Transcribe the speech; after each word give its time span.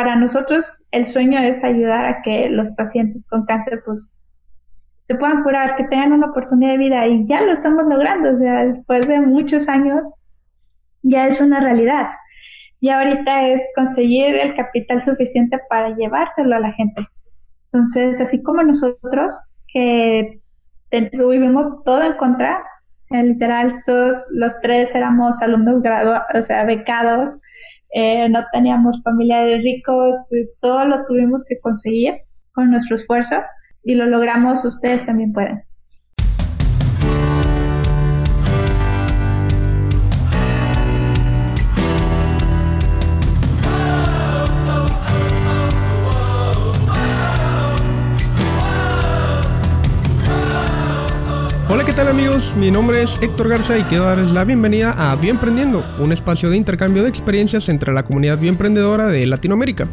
para 0.00 0.16
nosotros 0.16 0.82
el 0.92 1.04
sueño 1.04 1.38
es 1.40 1.62
ayudar 1.62 2.06
a 2.06 2.22
que 2.22 2.48
los 2.48 2.70
pacientes 2.70 3.26
con 3.26 3.44
cáncer 3.44 3.82
pues 3.84 4.10
se 5.02 5.14
puedan 5.14 5.42
curar, 5.42 5.76
que 5.76 5.84
tengan 5.84 6.14
una 6.14 6.28
oportunidad 6.28 6.70
de 6.72 6.78
vida 6.78 7.06
y 7.06 7.26
ya 7.26 7.42
lo 7.42 7.52
estamos 7.52 7.84
logrando, 7.86 8.34
o 8.34 8.38
sea, 8.38 8.64
después 8.64 9.06
de 9.06 9.20
muchos 9.20 9.68
años 9.68 10.08
ya 11.02 11.26
es 11.26 11.42
una 11.42 11.60
realidad. 11.60 12.06
Y 12.80 12.88
ahorita 12.88 13.48
es 13.48 13.60
conseguir 13.76 14.36
el 14.36 14.54
capital 14.54 15.02
suficiente 15.02 15.58
para 15.68 15.94
llevárselo 15.94 16.56
a 16.56 16.60
la 16.60 16.72
gente. 16.72 17.06
Entonces, 17.66 18.22
así 18.22 18.42
como 18.42 18.62
nosotros, 18.62 19.38
que 19.68 20.40
tuvimos 21.12 21.84
todo 21.84 22.04
en 22.04 22.14
contra, 22.14 22.62
literal, 23.10 23.82
todos 23.84 24.24
los 24.30 24.58
tres 24.62 24.94
éramos 24.94 25.42
alumnos 25.42 25.82
graduados, 25.82 26.24
o 26.32 26.42
sea, 26.42 26.64
becados, 26.64 27.38
eh, 27.92 28.28
no 28.28 28.44
teníamos 28.52 29.02
familiares 29.02 29.62
ricos, 29.62 30.14
todo 30.60 30.84
lo 30.84 31.04
tuvimos 31.06 31.44
que 31.44 31.58
conseguir 31.60 32.14
con 32.52 32.70
nuestro 32.70 32.96
esfuerzo 32.96 33.36
y 33.82 33.94
lo 33.94 34.06
logramos, 34.06 34.64
ustedes 34.64 35.06
también 35.06 35.32
pueden. 35.32 35.62
Hola, 51.72 51.84
¿qué 51.84 51.92
tal 51.92 52.08
amigos? 52.08 52.56
Mi 52.56 52.68
nombre 52.68 53.00
es 53.00 53.16
Héctor 53.22 53.48
Garza 53.48 53.78
y 53.78 53.84
quiero 53.84 54.02
darles 54.02 54.32
la 54.32 54.42
bienvenida 54.42 54.90
a 54.90 55.14
Bien 55.14 55.36
Emprendiendo, 55.36 55.84
un 56.00 56.10
espacio 56.10 56.50
de 56.50 56.56
intercambio 56.56 57.04
de 57.04 57.08
experiencias 57.08 57.68
entre 57.68 57.92
la 57.92 58.02
comunidad 58.02 58.38
bien 58.38 58.54
emprendedora 58.54 59.06
de 59.06 59.24
Latinoamérica. 59.24 59.86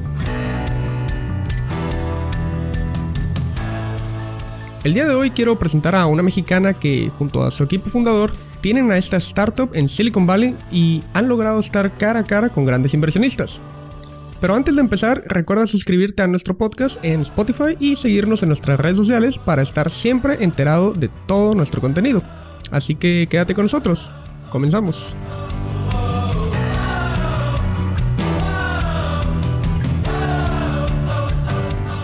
El 4.84 4.96
día 4.96 5.05
de 5.05 5.13
hoy 5.13 5.29
quiero 5.29 5.60
presentar 5.60 5.93
a 5.96 6.07
una 6.07 6.24
mexicana 6.24 6.74
que, 6.74 7.12
junto 7.15 7.43
a 7.43 7.52
su 7.52 7.63
equipo 7.63 7.91
fundador, 7.91 8.32
tienen 8.62 8.91
a 8.91 8.98
esta 8.98 9.18
startup 9.18 9.70
en 9.74 9.87
Silicon 9.87 10.26
Valley 10.26 10.55
y 10.71 11.04
han 11.13 11.27
logrado 11.27 11.59
estar 11.59 11.96
cara 11.99 12.21
a 12.21 12.24
cara 12.24 12.49
con 12.49 12.65
grandes 12.65 12.96
inversionistas. 12.96 13.62
Pero 14.40 14.55
antes 14.55 14.76
de 14.76 14.82
empezar, 14.82 15.24
recuerda 15.26 15.66
suscribirte 15.66 16.21
a 16.21 16.27
nuestro 16.27 16.57
podcast 16.57 16.98
en 17.04 17.21
Spotify 17.21 17.76
y 17.80 17.96
seguirnos 17.96 18.43
en 18.43 18.49
nuestras 18.49 18.80
redes 18.80 18.98
sociales 18.98 19.40
para 19.40 19.63
estar 19.63 19.90
siempre 19.90 20.43
enterado 20.43 20.93
de 20.93 21.10
todo 21.26 21.55
nuestro 21.55 21.82
contenido. 21.82 22.21
Así 22.70 22.96
que 22.96 23.27
quédate 23.30 23.55
con 23.55 23.65
nosotros. 23.65 24.12
Comenzamos. 24.52 25.15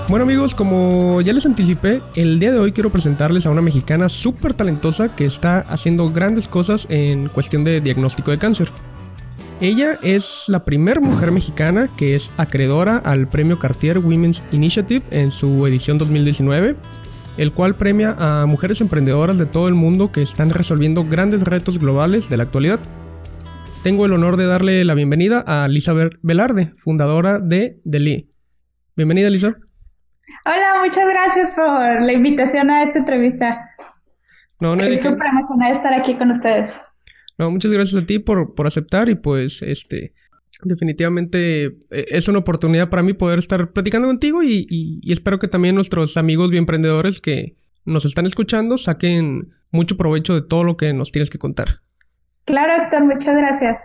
Bueno 0.10 0.26
amigos, 0.26 0.54
como 0.54 1.22
ya 1.22 1.34
les 1.34 1.46
anticipé, 1.46 2.02
el 2.16 2.40
día 2.40 2.52
de 2.52 2.60
hoy 2.60 2.72
quiero 2.72 2.92
presentarles 2.92 3.46
a 3.46 3.50
una 3.50 3.62
mexicana 3.62 4.10
súper 4.10 4.54
talentosa 4.54 5.16
que 5.16 5.26
está 5.26 5.62
haciendo 5.62 6.12
grandes 6.12 6.48
cosas 6.48 6.86
en 6.90 7.30
cuestión 7.30 7.64
de 7.64 7.82
diagnóstico 7.82 8.30
de 8.30 8.38
cáncer. 8.38 8.70
Ella 9.64 9.98
es 10.04 10.50
la 10.50 10.66
primera 10.66 11.00
mujer 11.00 11.32
mexicana 11.32 11.88
que 11.98 12.16
es 12.16 12.34
acreedora 12.38 12.98
al 12.98 13.30
premio 13.30 13.60
Cartier 13.60 14.00
Women's 14.00 14.44
Initiative 14.52 15.06
en 15.10 15.32
su 15.32 15.66
edición 15.66 15.98
2019, 15.98 16.76
el 17.38 17.54
cual 17.54 17.74
premia 17.76 18.14
a 18.20 18.46
mujeres 18.46 18.82
emprendedoras 18.82 19.38
de 19.38 19.46
todo 19.46 19.70
el 19.70 19.74
mundo 19.74 20.12
que 20.12 20.22
están 20.22 20.50
resolviendo 20.50 21.06
grandes 21.06 21.44
retos 21.44 21.80
globales 21.80 22.30
de 22.30 22.36
la 22.36 22.44
actualidad. 22.44 22.82
Tengo 23.84 24.06
el 24.06 24.12
honor 24.12 24.36
de 24.36 24.48
darle 24.48 24.84
la 24.84 24.96
bienvenida 24.96 25.42
a 25.48 25.66
Lisa 25.70 25.94
Velarde, 26.22 26.74
fundadora 26.76 27.40
de 27.40 27.80
The 27.90 28.28
Bienvenida, 28.98 29.30
Lisa. 29.30 29.56
Hola, 30.44 30.84
muchas 30.84 31.08
gracias 31.08 31.52
por 31.52 32.02
la 32.02 32.12
invitación 32.12 32.70
a 32.70 32.84
esta 32.84 33.00
entrevista. 33.00 33.70
No, 34.60 34.76
no 34.76 34.84
Estoy 34.84 35.14
súper 35.14 35.28
emocionada 35.28 35.72
de 35.72 35.78
estar 35.78 35.94
aquí 35.94 36.16
con 36.16 36.32
ustedes. 36.32 36.70
No, 37.38 37.50
muchas 37.50 37.72
gracias 37.72 38.02
a 38.02 38.06
ti 38.06 38.20
por, 38.20 38.54
por 38.56 38.68
aceptar 38.68 39.10
y 39.10 39.16
pues 39.16 39.62
este 39.62 40.14
definitivamente 40.64 41.66
eh, 41.66 42.06
es 42.10 42.28
una 42.28 42.40
oportunidad 42.40 42.90
para 42.90 43.04
mí 43.04 43.14
poder 43.14 43.40
estar 43.40 43.72
platicando 43.72 44.08
contigo 44.08 44.44
y, 44.44 44.68
y, 44.70 45.12
espero 45.12 45.40
que 45.40 45.48
también 45.48 45.76
nuestros 45.76 46.16
amigos 46.16 46.52
bien 46.52 46.62
emprendedores 46.62 47.22
que 47.22 47.58
nos 47.86 48.06
están 48.06 48.26
escuchando 48.26 48.78
saquen 48.78 49.52
mucho 49.72 49.98
provecho 49.98 50.36
de 50.36 50.42
todo 50.44 50.64
lo 50.64 50.78
que 50.78 50.94
nos 50.94 51.12
tienes 51.12 51.30
que 51.30 51.40
contar. 51.40 51.82
Claro, 52.46 52.84
Héctor, 52.84 53.06
muchas 53.06 53.36
gracias. 53.36 53.78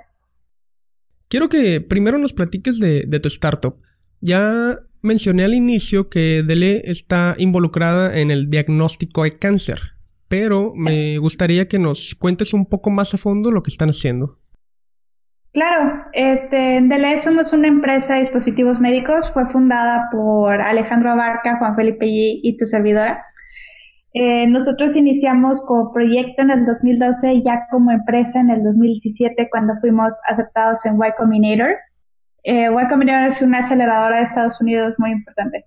Quiero 1.28 1.48
que 1.48 1.80
primero 1.80 2.18
nos 2.18 2.32
platiques 2.32 2.78
de, 2.78 3.04
de 3.06 3.20
tu 3.20 3.28
startup. 3.28 3.80
Ya 4.20 4.78
mencioné 5.00 5.44
al 5.44 5.54
inicio 5.54 6.08
que 6.08 6.42
Dele 6.46 6.82
está 6.84 7.34
involucrada 7.38 8.18
en 8.18 8.30
el 8.30 8.50
diagnóstico 8.50 9.24
de 9.24 9.32
cáncer 9.32 9.97
pero 10.28 10.72
me 10.74 11.18
gustaría 11.18 11.68
que 11.68 11.78
nos 11.78 12.14
cuentes 12.14 12.52
un 12.52 12.66
poco 12.66 12.90
más 12.90 13.14
a 13.14 13.18
fondo 13.18 13.50
lo 13.50 13.62
que 13.62 13.70
están 13.70 13.88
haciendo. 13.88 14.38
Claro, 15.52 16.04
este, 16.12 16.80
somos 17.20 17.52
una 17.52 17.68
empresa 17.68 18.14
de 18.14 18.20
dispositivos 18.20 18.80
médicos, 18.80 19.30
fue 19.32 19.46
fundada 19.46 20.08
por 20.12 20.60
Alejandro 20.60 21.10
Abarca, 21.10 21.56
Juan 21.58 21.74
Felipe 21.74 22.06
y, 22.06 22.40
y 22.42 22.56
tu 22.56 22.66
servidora. 22.66 23.24
Eh, 24.14 24.46
nosotros 24.46 24.96
iniciamos 24.96 25.64
como 25.66 25.92
proyecto 25.92 26.42
en 26.42 26.50
el 26.50 26.66
2012, 26.66 27.42
ya 27.44 27.66
como 27.70 27.90
empresa 27.90 28.40
en 28.40 28.50
el 28.50 28.62
2017 28.62 29.48
cuando 29.50 29.74
fuimos 29.80 30.18
aceptados 30.26 30.84
en 30.86 30.96
Y 30.96 31.12
Combinator. 31.16 31.76
Eh, 32.44 32.68
y 32.68 32.88
Combinator 32.88 33.28
es 33.28 33.42
una 33.42 33.58
aceleradora 33.58 34.18
de 34.18 34.24
Estados 34.24 34.60
Unidos 34.60 34.94
muy 34.98 35.12
importante. 35.12 35.66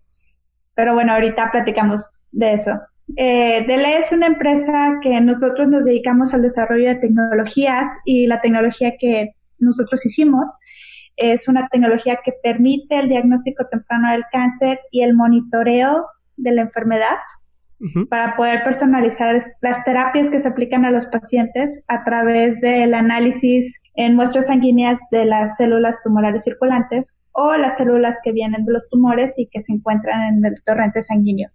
Pero 0.75 0.93
bueno, 0.93 1.13
ahorita 1.13 1.51
platicamos 1.51 2.23
de 2.31 2.53
eso. 2.53 2.79
Eh, 3.15 3.65
Dele 3.67 3.97
es 3.97 4.11
una 4.11 4.27
empresa 4.27 4.99
que 5.01 5.19
nosotros 5.21 5.67
nos 5.67 5.85
dedicamos 5.85 6.33
al 6.33 6.41
desarrollo 6.41 6.89
de 6.89 6.95
tecnologías 6.95 7.87
y 8.05 8.27
la 8.27 8.41
tecnología 8.41 8.93
que 8.99 9.31
nosotros 9.59 10.05
hicimos 10.05 10.53
es 11.17 11.47
una 11.47 11.67
tecnología 11.67 12.19
que 12.23 12.33
permite 12.43 12.99
el 12.99 13.09
diagnóstico 13.09 13.65
temprano 13.67 14.11
del 14.11 14.23
cáncer 14.31 14.79
y 14.91 15.03
el 15.03 15.15
monitoreo 15.15 16.07
de 16.37 16.51
la 16.51 16.61
enfermedad 16.61 17.17
para 18.09 18.35
poder 18.35 18.63
personalizar 18.63 19.35
las 19.61 19.83
terapias 19.83 20.29
que 20.29 20.39
se 20.39 20.47
aplican 20.47 20.85
a 20.85 20.91
los 20.91 21.07
pacientes 21.07 21.81
a 21.87 22.03
través 22.03 22.61
del 22.61 22.93
análisis 22.93 23.75
en 23.95 24.15
muestras 24.15 24.47
sanguíneas 24.47 24.99
de 25.09 25.25
las 25.25 25.57
células 25.57 25.99
tumorales 26.03 26.43
circulantes 26.43 27.17
o 27.31 27.55
las 27.55 27.77
células 27.77 28.19
que 28.23 28.33
vienen 28.33 28.65
de 28.65 28.73
los 28.73 28.87
tumores 28.89 29.33
y 29.37 29.47
que 29.47 29.61
se 29.61 29.73
encuentran 29.73 30.35
en 30.35 30.45
el 30.45 30.61
torrente 30.63 31.01
sanguíneo. 31.01 31.49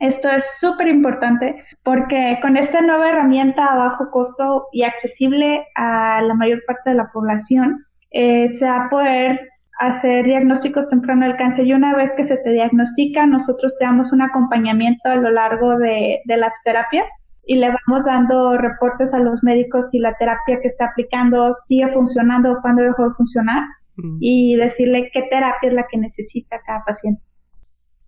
Esto 0.00 0.30
es 0.30 0.58
súper 0.58 0.88
importante 0.88 1.62
porque 1.82 2.38
con 2.40 2.56
esta 2.56 2.80
nueva 2.80 3.10
herramienta 3.10 3.66
a 3.66 3.76
bajo 3.76 4.10
costo 4.10 4.66
y 4.72 4.82
accesible 4.82 5.66
a 5.74 6.22
la 6.22 6.34
mayor 6.34 6.62
parte 6.66 6.90
de 6.90 6.96
la 6.96 7.10
población, 7.12 7.84
eh, 8.10 8.50
se 8.54 8.64
va 8.64 8.86
a 8.86 8.88
poder 8.88 9.40
hacer 9.78 10.24
diagnósticos 10.24 10.88
tempranos 10.88 11.28
del 11.28 11.36
cáncer 11.36 11.66
y 11.66 11.74
una 11.74 11.94
vez 11.94 12.14
que 12.16 12.24
se 12.24 12.38
te 12.38 12.50
diagnostica, 12.50 13.26
nosotros 13.26 13.76
te 13.78 13.84
damos 13.84 14.10
un 14.12 14.22
acompañamiento 14.22 15.10
a 15.10 15.16
lo 15.16 15.30
largo 15.30 15.76
de, 15.76 16.20
las 16.26 16.52
terapias 16.64 17.08
y 17.44 17.56
le 17.56 17.68
vamos 17.68 18.04
dando 18.06 18.56
reportes 18.56 19.12
a 19.12 19.18
los 19.18 19.42
médicos 19.42 19.90
si 19.90 19.98
la 19.98 20.14
terapia 20.18 20.60
que 20.62 20.68
está 20.68 20.86
aplicando 20.86 21.52
sigue 21.52 21.88
funcionando 21.92 22.52
o 22.52 22.60
cuándo 22.62 22.82
dejó 22.82 23.08
de 23.08 23.14
funcionar 23.14 23.64
mm. 23.96 24.18
y 24.20 24.56
decirle 24.56 25.10
qué 25.12 25.22
terapia 25.30 25.68
es 25.68 25.74
la 25.74 25.86
que 25.90 25.98
necesita 25.98 26.58
cada 26.66 26.84
paciente. 26.84 27.22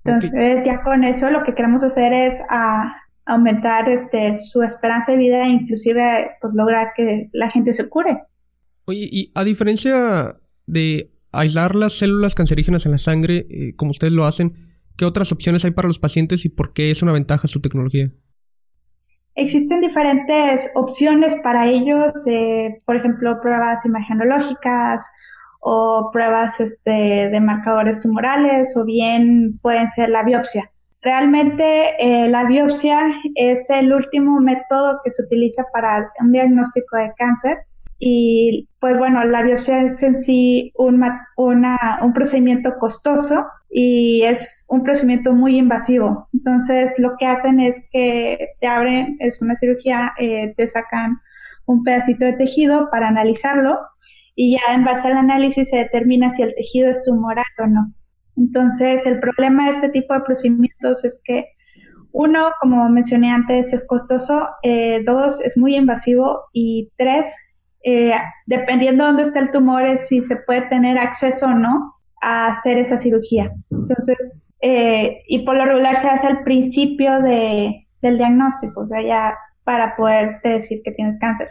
Entonces, 0.05 0.63
ya 0.65 0.83
con 0.83 1.05
eso 1.05 1.31
lo 1.31 1.45
que 1.45 1.55
queremos 1.55 1.85
hacer 1.85 2.13
es 2.13 2.41
a, 2.49 2.93
aumentar 3.25 3.89
este, 3.89 4.37
su 4.39 4.63
esperanza 4.63 5.13
de 5.13 5.19
vida 5.19 5.47
e 5.47 5.51
inclusive 5.51 6.33
pues 6.41 6.55
lograr 6.55 6.89
que 6.97 7.31
la 7.33 7.51
gente 7.51 7.73
se 7.73 7.89
cure. 7.89 8.19
Oye, 8.85 9.09
y 9.11 9.33
a 9.35 9.45
diferencia 9.45 10.37
de 10.67 11.13
aislar 11.31 11.75
las 11.75 11.99
células 11.99 12.35
cancerígenas 12.35 12.85
en 12.87 12.93
la 12.93 12.99
sangre, 12.99 13.47
eh, 13.49 13.75
como 13.77 13.93
ustedes 13.93 14.13
lo 14.13 14.27
hacen, 14.27 14.77
¿qué 14.97 15.05
otras 15.05 15.33
opciones 15.33 15.65
hay 15.65 15.71
para 15.71 15.89
los 15.89 15.99
pacientes 15.99 16.45
y 16.45 16.49
por 16.49 16.73
qué 16.73 16.91
es 16.91 17.03
una 17.03 17.13
ventaja 17.13 17.49
su 17.49 17.61
tecnología? 17.61 18.11
Existen 19.35 19.81
diferentes 19.81 20.69
opciones 20.75 21.37
para 21.43 21.67
ellos, 21.67 22.13
eh, 22.27 22.83
por 22.85 22.97
ejemplo, 22.97 23.41
pruebas 23.41 23.87
imagenológicas 23.87 25.03
o 25.65 26.11
pruebas 26.13 26.59
este, 26.61 26.91
de 27.31 27.41
marcadores 27.41 28.01
tumorales 28.01 28.77
o 28.77 28.85
bien 28.85 29.59
pueden 29.63 29.91
ser 29.93 30.09
la 30.09 30.25
biopsia. 30.25 30.71
Realmente 31.03 31.95
eh, 32.01 32.29
la 32.29 32.45
biopsia 32.45 32.99
es 33.37 33.71
el 33.71 33.93
último 33.93 34.41
método 34.41 35.01
que 35.05 35.13
se 35.13 35.23
utiliza 35.23 35.65
para 35.73 36.13
un 36.21 36.33
diagnóstico 36.33 36.97
de 36.97 37.13
cáncer 37.17 37.59
y 38.01 38.69
pues 38.81 38.99
bueno, 38.99 39.23
la 39.23 39.43
biopsia 39.43 39.83
es 39.83 40.03
en 40.03 40.25
sí 40.25 40.73
un, 40.77 41.01
un 41.37 42.13
procedimiento 42.13 42.77
costoso 42.81 43.47
y 43.71 44.23
es 44.23 44.65
un 44.67 44.83
procedimiento 44.83 45.33
muy 45.33 45.59
invasivo. 45.59 46.29
Entonces 46.35 46.93
lo 46.99 47.17
que 47.19 47.27
hacen 47.27 47.61
es 47.61 47.85
que 47.93 48.49
te 48.61 48.67
abren, 48.67 49.17
es 49.21 49.41
una 49.41 49.55
cirugía, 49.55 50.13
eh, 50.19 50.55
te 50.57 50.67
sacan 50.67 51.21
un 51.67 51.85
pedacito 51.85 52.25
de 52.25 52.33
tejido 52.33 52.91
para 52.91 53.07
analizarlo 53.07 53.79
y 54.35 54.53
ya 54.53 54.75
en 54.75 54.85
base 54.85 55.09
al 55.09 55.19
análisis 55.19 55.69
se 55.69 55.77
determina 55.77 56.33
si 56.35 56.43
el 56.43 56.55
tejido 56.55 56.89
es 56.89 57.03
tumoral 57.03 57.45
o 57.59 57.67
no. 57.67 57.93
Entonces, 58.37 59.05
el 59.07 59.21
problema 59.21 59.67
de 59.67 59.73
este 59.73 59.89
tipo 59.91 60.15
de 60.15 60.21
procedimientos 60.21 61.05
es 61.05 61.21
que 61.25 61.47
uno, 62.13 62.51
como 62.61 62.89
mencioné 62.89 63.31
antes, 63.31 63.73
es 63.73 63.87
costoso, 63.87 64.49
eh, 64.63 65.03
dos, 65.05 65.41
es 65.41 65.57
muy 65.57 65.77
invasivo 65.77 66.41
y 66.53 66.91
tres, 66.97 67.35
eh, 67.85 68.13
dependiendo 68.47 69.05
de 69.05 69.09
dónde 69.09 69.23
está 69.25 69.41
el 69.41 69.51
tumor, 69.51 69.85
es 69.85 70.09
si 70.09 70.23
se 70.23 70.37
puede 70.37 70.63
tener 70.63 70.99
acceso 70.99 71.47
o 71.47 71.55
no 71.55 71.95
a 72.21 72.49
hacer 72.49 72.79
esa 72.79 73.01
cirugía. 73.01 73.53
Entonces, 73.71 74.45
eh, 74.61 75.23
y 75.27 75.45
por 75.45 75.57
lo 75.57 75.65
regular 75.65 75.97
se 75.97 76.09
hace 76.09 76.27
al 76.27 76.45
principio 76.45 77.21
de, 77.21 77.87
del 78.01 78.19
diagnóstico, 78.19 78.83
o 78.83 78.87
sea, 78.87 79.03
ya 79.03 79.35
para 79.65 79.97
poderte 79.97 80.49
decir 80.51 80.81
que 80.85 80.93
tienes 80.93 81.19
cáncer. 81.19 81.49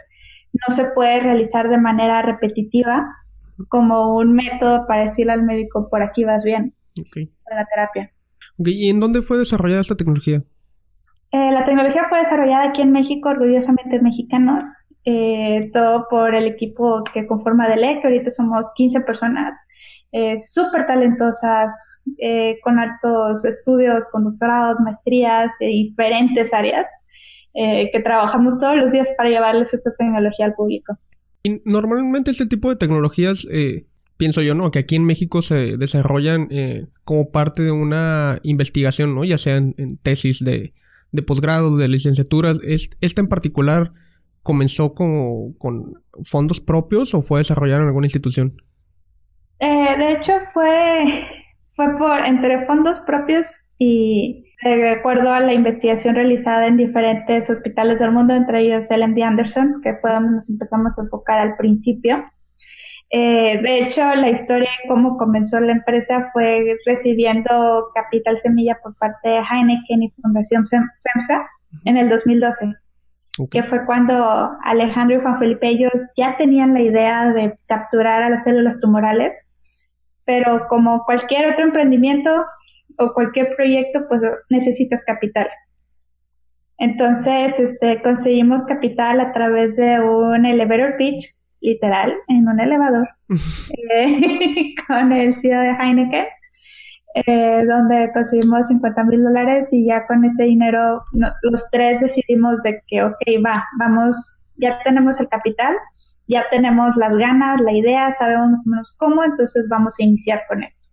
No 0.52 0.74
se 0.74 0.84
puede 0.92 1.20
realizar 1.20 1.68
de 1.68 1.78
manera 1.78 2.22
repetitiva 2.22 3.06
como 3.68 4.16
un 4.16 4.34
método 4.34 4.86
para 4.86 5.04
decirle 5.04 5.32
al 5.32 5.42
médico, 5.42 5.88
por 5.88 6.02
aquí 6.02 6.24
vas 6.24 6.44
bien, 6.44 6.74
okay. 6.98 7.26
con 7.26 7.56
la 7.56 7.64
terapia. 7.64 8.12
¿Y 8.58 8.90
en 8.90 9.00
dónde 9.00 9.22
fue 9.22 9.38
desarrollada 9.38 9.82
esta 9.82 9.96
tecnología? 9.96 10.42
Eh, 11.30 11.52
la 11.52 11.64
tecnología 11.64 12.06
fue 12.08 12.18
desarrollada 12.18 12.68
aquí 12.68 12.82
en 12.82 12.92
México, 12.92 13.30
orgullosamente 13.30 14.00
mexicanos, 14.00 14.64
eh, 15.04 15.70
todo 15.72 16.06
por 16.08 16.34
el 16.34 16.46
equipo 16.46 17.02
que 17.12 17.26
conforma 17.26 17.68
DELEC, 17.68 18.04
ahorita 18.04 18.30
somos 18.30 18.70
15 18.76 19.00
personas, 19.00 19.58
eh, 20.12 20.38
súper 20.38 20.86
talentosas, 20.86 22.02
eh, 22.18 22.58
con 22.62 22.78
altos 22.78 23.44
estudios, 23.44 24.08
con 24.12 24.24
doctorados, 24.24 24.78
maestrías 24.80 25.50
de 25.58 25.66
diferentes 25.66 26.52
áreas, 26.52 26.86
eh, 27.54 27.90
que 27.92 28.00
trabajamos 28.00 28.58
todos 28.58 28.76
los 28.76 28.92
días 28.92 29.08
para 29.16 29.30
llevarles 29.30 29.74
esta 29.74 29.94
tecnología 29.96 30.46
al 30.46 30.54
público. 30.54 30.98
Y 31.42 31.60
normalmente 31.64 32.30
este 32.30 32.46
tipo 32.46 32.70
de 32.70 32.76
tecnologías, 32.76 33.46
eh, 33.50 33.86
pienso 34.16 34.42
yo, 34.42 34.54
¿no? 34.54 34.70
Que 34.70 34.80
aquí 34.80 34.96
en 34.96 35.04
México 35.04 35.42
se 35.42 35.76
desarrollan 35.76 36.48
eh, 36.50 36.86
como 37.04 37.30
parte 37.30 37.62
de 37.62 37.72
una 37.72 38.38
investigación, 38.42 39.14
¿no? 39.14 39.24
Ya 39.24 39.38
sea 39.38 39.56
en, 39.56 39.74
en 39.78 39.96
tesis 39.98 40.42
de, 40.44 40.72
de 41.12 41.22
posgrado, 41.22 41.76
de 41.76 41.88
licenciaturas. 41.88 42.58
¿Esta 42.62 43.20
en 43.20 43.28
particular 43.28 43.92
comenzó 44.42 44.94
como, 44.94 45.56
con 45.58 46.02
fondos 46.24 46.60
propios 46.60 47.14
o 47.14 47.22
fue 47.22 47.40
desarrollada 47.40 47.82
en 47.82 47.88
alguna 47.88 48.06
institución? 48.06 48.60
Eh, 49.60 49.94
de 49.96 50.12
hecho, 50.12 50.32
fue, 50.52 51.26
fue 51.76 51.96
por 51.96 52.26
entre 52.26 52.66
fondos 52.66 53.00
propios 53.00 53.46
y 53.78 54.51
de 54.70 54.90
acuerdo 54.90 55.32
a 55.32 55.40
la 55.40 55.52
investigación 55.52 56.14
realizada 56.14 56.66
en 56.66 56.76
diferentes 56.76 57.50
hospitales 57.50 57.98
del 57.98 58.12
mundo, 58.12 58.34
entre 58.34 58.60
ellos 58.60 58.90
el 58.90 59.06
MD 59.08 59.22
Anderson, 59.22 59.80
que 59.82 59.94
fue 59.96 60.12
donde 60.12 60.36
nos 60.36 60.48
empezamos 60.48 60.98
a 60.98 61.02
enfocar 61.02 61.38
al 61.38 61.56
principio. 61.56 62.24
Eh, 63.10 63.60
de 63.60 63.80
hecho, 63.80 64.02
la 64.14 64.30
historia 64.30 64.70
de 64.82 64.88
cómo 64.88 65.18
comenzó 65.18 65.60
la 65.60 65.72
empresa 65.72 66.30
fue 66.32 66.76
recibiendo 66.86 67.90
capital 67.94 68.38
semilla 68.38 68.78
por 68.82 68.96
parte 68.96 69.28
de 69.28 69.38
Heineken 69.40 70.02
y 70.02 70.10
Fundación 70.10 70.64
FEMSA 70.66 71.46
en 71.84 71.98
el 71.98 72.08
2012, 72.08 72.72
okay. 73.38 73.60
que 73.60 73.68
fue 73.68 73.84
cuando 73.84 74.56
Alejandro 74.62 75.18
y 75.18 75.20
Juan 75.20 75.38
Felipe 75.38 75.68
ellos 75.68 76.06
ya 76.16 76.36
tenían 76.38 76.72
la 76.72 76.80
idea 76.80 77.32
de 77.32 77.58
capturar 77.66 78.22
a 78.22 78.30
las 78.30 78.44
células 78.44 78.80
tumorales, 78.80 79.52
pero 80.24 80.66
como 80.68 81.04
cualquier 81.04 81.52
otro 81.52 81.64
emprendimiento, 81.64 82.46
o 82.98 83.12
cualquier 83.12 83.54
proyecto, 83.56 84.06
pues 84.08 84.20
necesitas 84.50 85.02
capital. 85.04 85.48
Entonces, 86.78 87.58
este, 87.58 88.02
conseguimos 88.02 88.64
capital 88.64 89.20
a 89.20 89.32
través 89.32 89.76
de 89.76 90.00
un 90.00 90.44
elevator 90.44 90.96
pitch, 90.96 91.26
literal, 91.60 92.12
en 92.28 92.48
un 92.48 92.60
elevador, 92.60 93.08
eh, 93.94 94.74
con 94.88 95.12
el 95.12 95.34
CEO 95.34 95.60
de 95.60 95.70
Heineken, 95.70 96.26
eh, 97.14 97.64
donde 97.66 98.10
conseguimos 98.12 98.68
50 98.68 99.04
mil 99.04 99.22
dólares 99.22 99.68
y 99.70 99.86
ya 99.86 100.06
con 100.06 100.24
ese 100.24 100.44
dinero 100.44 101.02
no, 101.12 101.28
los 101.42 101.70
tres 101.70 102.00
decidimos 102.00 102.62
de 102.62 102.82
que, 102.88 103.04
ok, 103.04 103.20
va, 103.44 103.62
vamos, 103.78 104.42
ya 104.56 104.80
tenemos 104.82 105.20
el 105.20 105.28
capital, 105.28 105.76
ya 106.26 106.44
tenemos 106.50 106.96
las 106.96 107.14
ganas, 107.16 107.60
la 107.60 107.72
idea, 107.72 108.12
sabemos 108.18 108.66
menos 108.66 108.96
cómo, 108.98 109.22
entonces 109.22 109.66
vamos 109.68 109.94
a 110.00 110.04
iniciar 110.04 110.42
con 110.48 110.62
esto. 110.62 110.88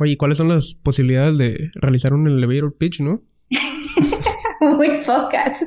Oye, 0.00 0.16
¿cuáles 0.16 0.38
son 0.38 0.48
las 0.48 0.74
posibilidades 0.74 1.36
de 1.38 1.70
realizar 1.74 2.14
un 2.14 2.28
elevator 2.28 2.76
pitch, 2.76 3.00
no? 3.00 3.20
Muy 4.60 5.02
pocas. 5.04 5.64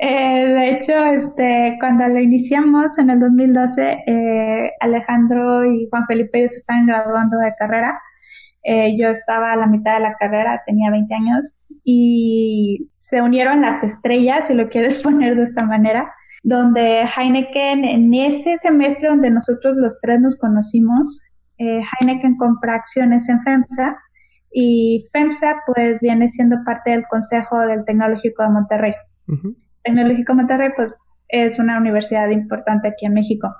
Eh, 0.00 0.46
de 0.46 0.70
hecho, 0.70 0.92
este, 1.04 1.76
cuando 1.80 2.06
lo 2.06 2.20
iniciamos 2.20 2.96
en 2.98 3.10
el 3.10 3.18
2012, 3.18 4.04
eh, 4.06 4.70
Alejandro 4.78 5.64
y 5.64 5.88
Juan 5.90 6.06
Felipe 6.06 6.38
ellos 6.38 6.54
estaban 6.54 6.86
graduando 6.86 7.36
de 7.38 7.52
carrera. 7.58 8.00
Eh, 8.62 8.96
yo 8.96 9.08
estaba 9.08 9.52
a 9.52 9.56
la 9.56 9.66
mitad 9.66 9.94
de 9.94 10.02
la 10.02 10.14
carrera, 10.14 10.62
tenía 10.64 10.92
20 10.92 11.12
años, 11.12 11.56
y 11.82 12.90
se 12.98 13.22
unieron 13.22 13.60
las 13.60 13.82
estrellas, 13.82 14.46
si 14.46 14.54
lo 14.54 14.68
quieres 14.68 14.94
poner 15.02 15.36
de 15.36 15.44
esta 15.44 15.66
manera, 15.66 16.12
donde 16.44 17.02
Heineken, 17.02 17.84
en 17.84 18.14
ese 18.14 18.56
semestre 18.58 19.08
donde 19.08 19.32
nosotros 19.32 19.74
los 19.76 19.98
tres 20.00 20.20
nos 20.20 20.36
conocimos, 20.36 21.22
eh, 21.58 21.82
Heineken 22.00 22.36
compra 22.36 22.74
acciones 22.74 23.28
en 23.28 23.42
FEMSA 23.42 23.96
y 24.52 25.06
FEMSA 25.12 25.62
pues 25.66 26.00
viene 26.00 26.28
siendo 26.30 26.56
parte 26.64 26.90
del 26.90 27.04
Consejo 27.08 27.60
del 27.60 27.84
Tecnológico 27.84 28.42
de 28.42 28.48
Monterrey. 28.48 28.94
Uh 29.28 29.34
-huh. 29.34 29.56
Tecnológico 29.82 30.32
de 30.32 30.36
Monterrey 30.36 30.70
pues 30.76 30.92
es 31.28 31.58
una 31.58 31.78
universidad 31.78 32.28
importante 32.30 32.88
aquí 32.88 33.06
en 33.06 33.14
México. 33.14 33.54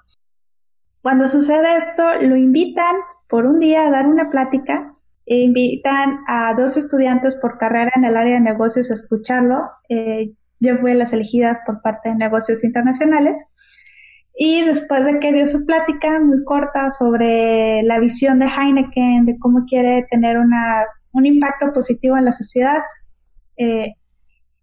Cuando 1.03 1.27
sucede 1.27 1.77
esto, 1.77 2.15
lo 2.21 2.37
invitan 2.37 2.97
por 3.29 3.47
un 3.47 3.59
día 3.59 3.87
a 3.87 3.91
dar 3.91 4.07
una 4.07 4.31
plática, 4.31 4.95
e 5.27 5.37
invitan 5.39 6.21
a 6.27 6.55
dos 6.55 6.77
estudiantes 6.77 7.37
por 7.37 7.57
carrera 7.59 7.91
en 7.97 8.05
el 8.05 8.17
área 8.17 8.35
de 8.35 8.41
negocios 8.41 8.91
a 8.91 8.95
escucharlo. 8.95 9.71
Eh, 9.89 10.35
yo 10.61 10.77
fui 10.79 10.95
las 10.95 11.13
elegidas 11.13 11.59
por 11.67 11.81
parte 11.83 12.11
de 12.11 12.15
negocios 12.15 12.63
internacionales 12.65 13.43
y 14.37 14.65
después 14.65 15.05
de 15.05 15.21
que 15.21 15.33
dio 15.33 15.47
su 15.47 15.65
plática 15.65 16.19
muy 16.21 16.43
corta 16.45 16.91
sobre 16.91 17.83
la 17.85 18.01
visión 18.01 18.41
de 18.41 18.47
Heineken, 18.47 19.27
de 19.27 19.39
cómo 19.39 19.65
quiere 19.67 20.07
tener 20.11 20.39
una, 20.39 20.85
un 21.13 21.25
impacto 21.25 21.73
positivo 21.73 22.17
en 22.17 22.25
la 22.25 22.33
sociedad, 22.33 22.83
eh, 23.57 23.95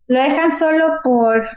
lo 0.08 0.22
dejan 0.22 0.52
solo 0.52 1.00
por 1.04 1.48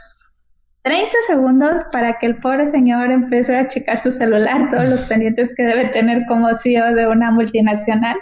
30 0.83 1.11
segundos 1.27 1.83
para 1.91 2.17
que 2.17 2.27
el 2.27 2.37
pobre 2.37 2.69
señor 2.69 3.11
empiece 3.11 3.57
a 3.57 3.67
checar 3.67 3.99
su 3.99 4.13
celular, 4.13 4.69
todos 4.69 4.87
los 4.87 5.01
pendientes 5.01 5.49
que 5.57 5.63
debe 5.63 5.85
tener 5.89 6.25
como 6.27 6.55
CEO 6.57 6.93
de 6.93 7.07
una 7.07 7.31
multinacional. 7.31 8.15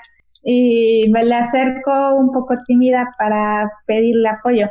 Y 0.46 1.10
me 1.14 1.24
le 1.24 1.36
acerco 1.36 2.16
un 2.16 2.32
poco 2.32 2.56
tímida 2.66 3.14
para 3.18 3.70
pedirle 3.86 4.28
apoyo. 4.28 4.70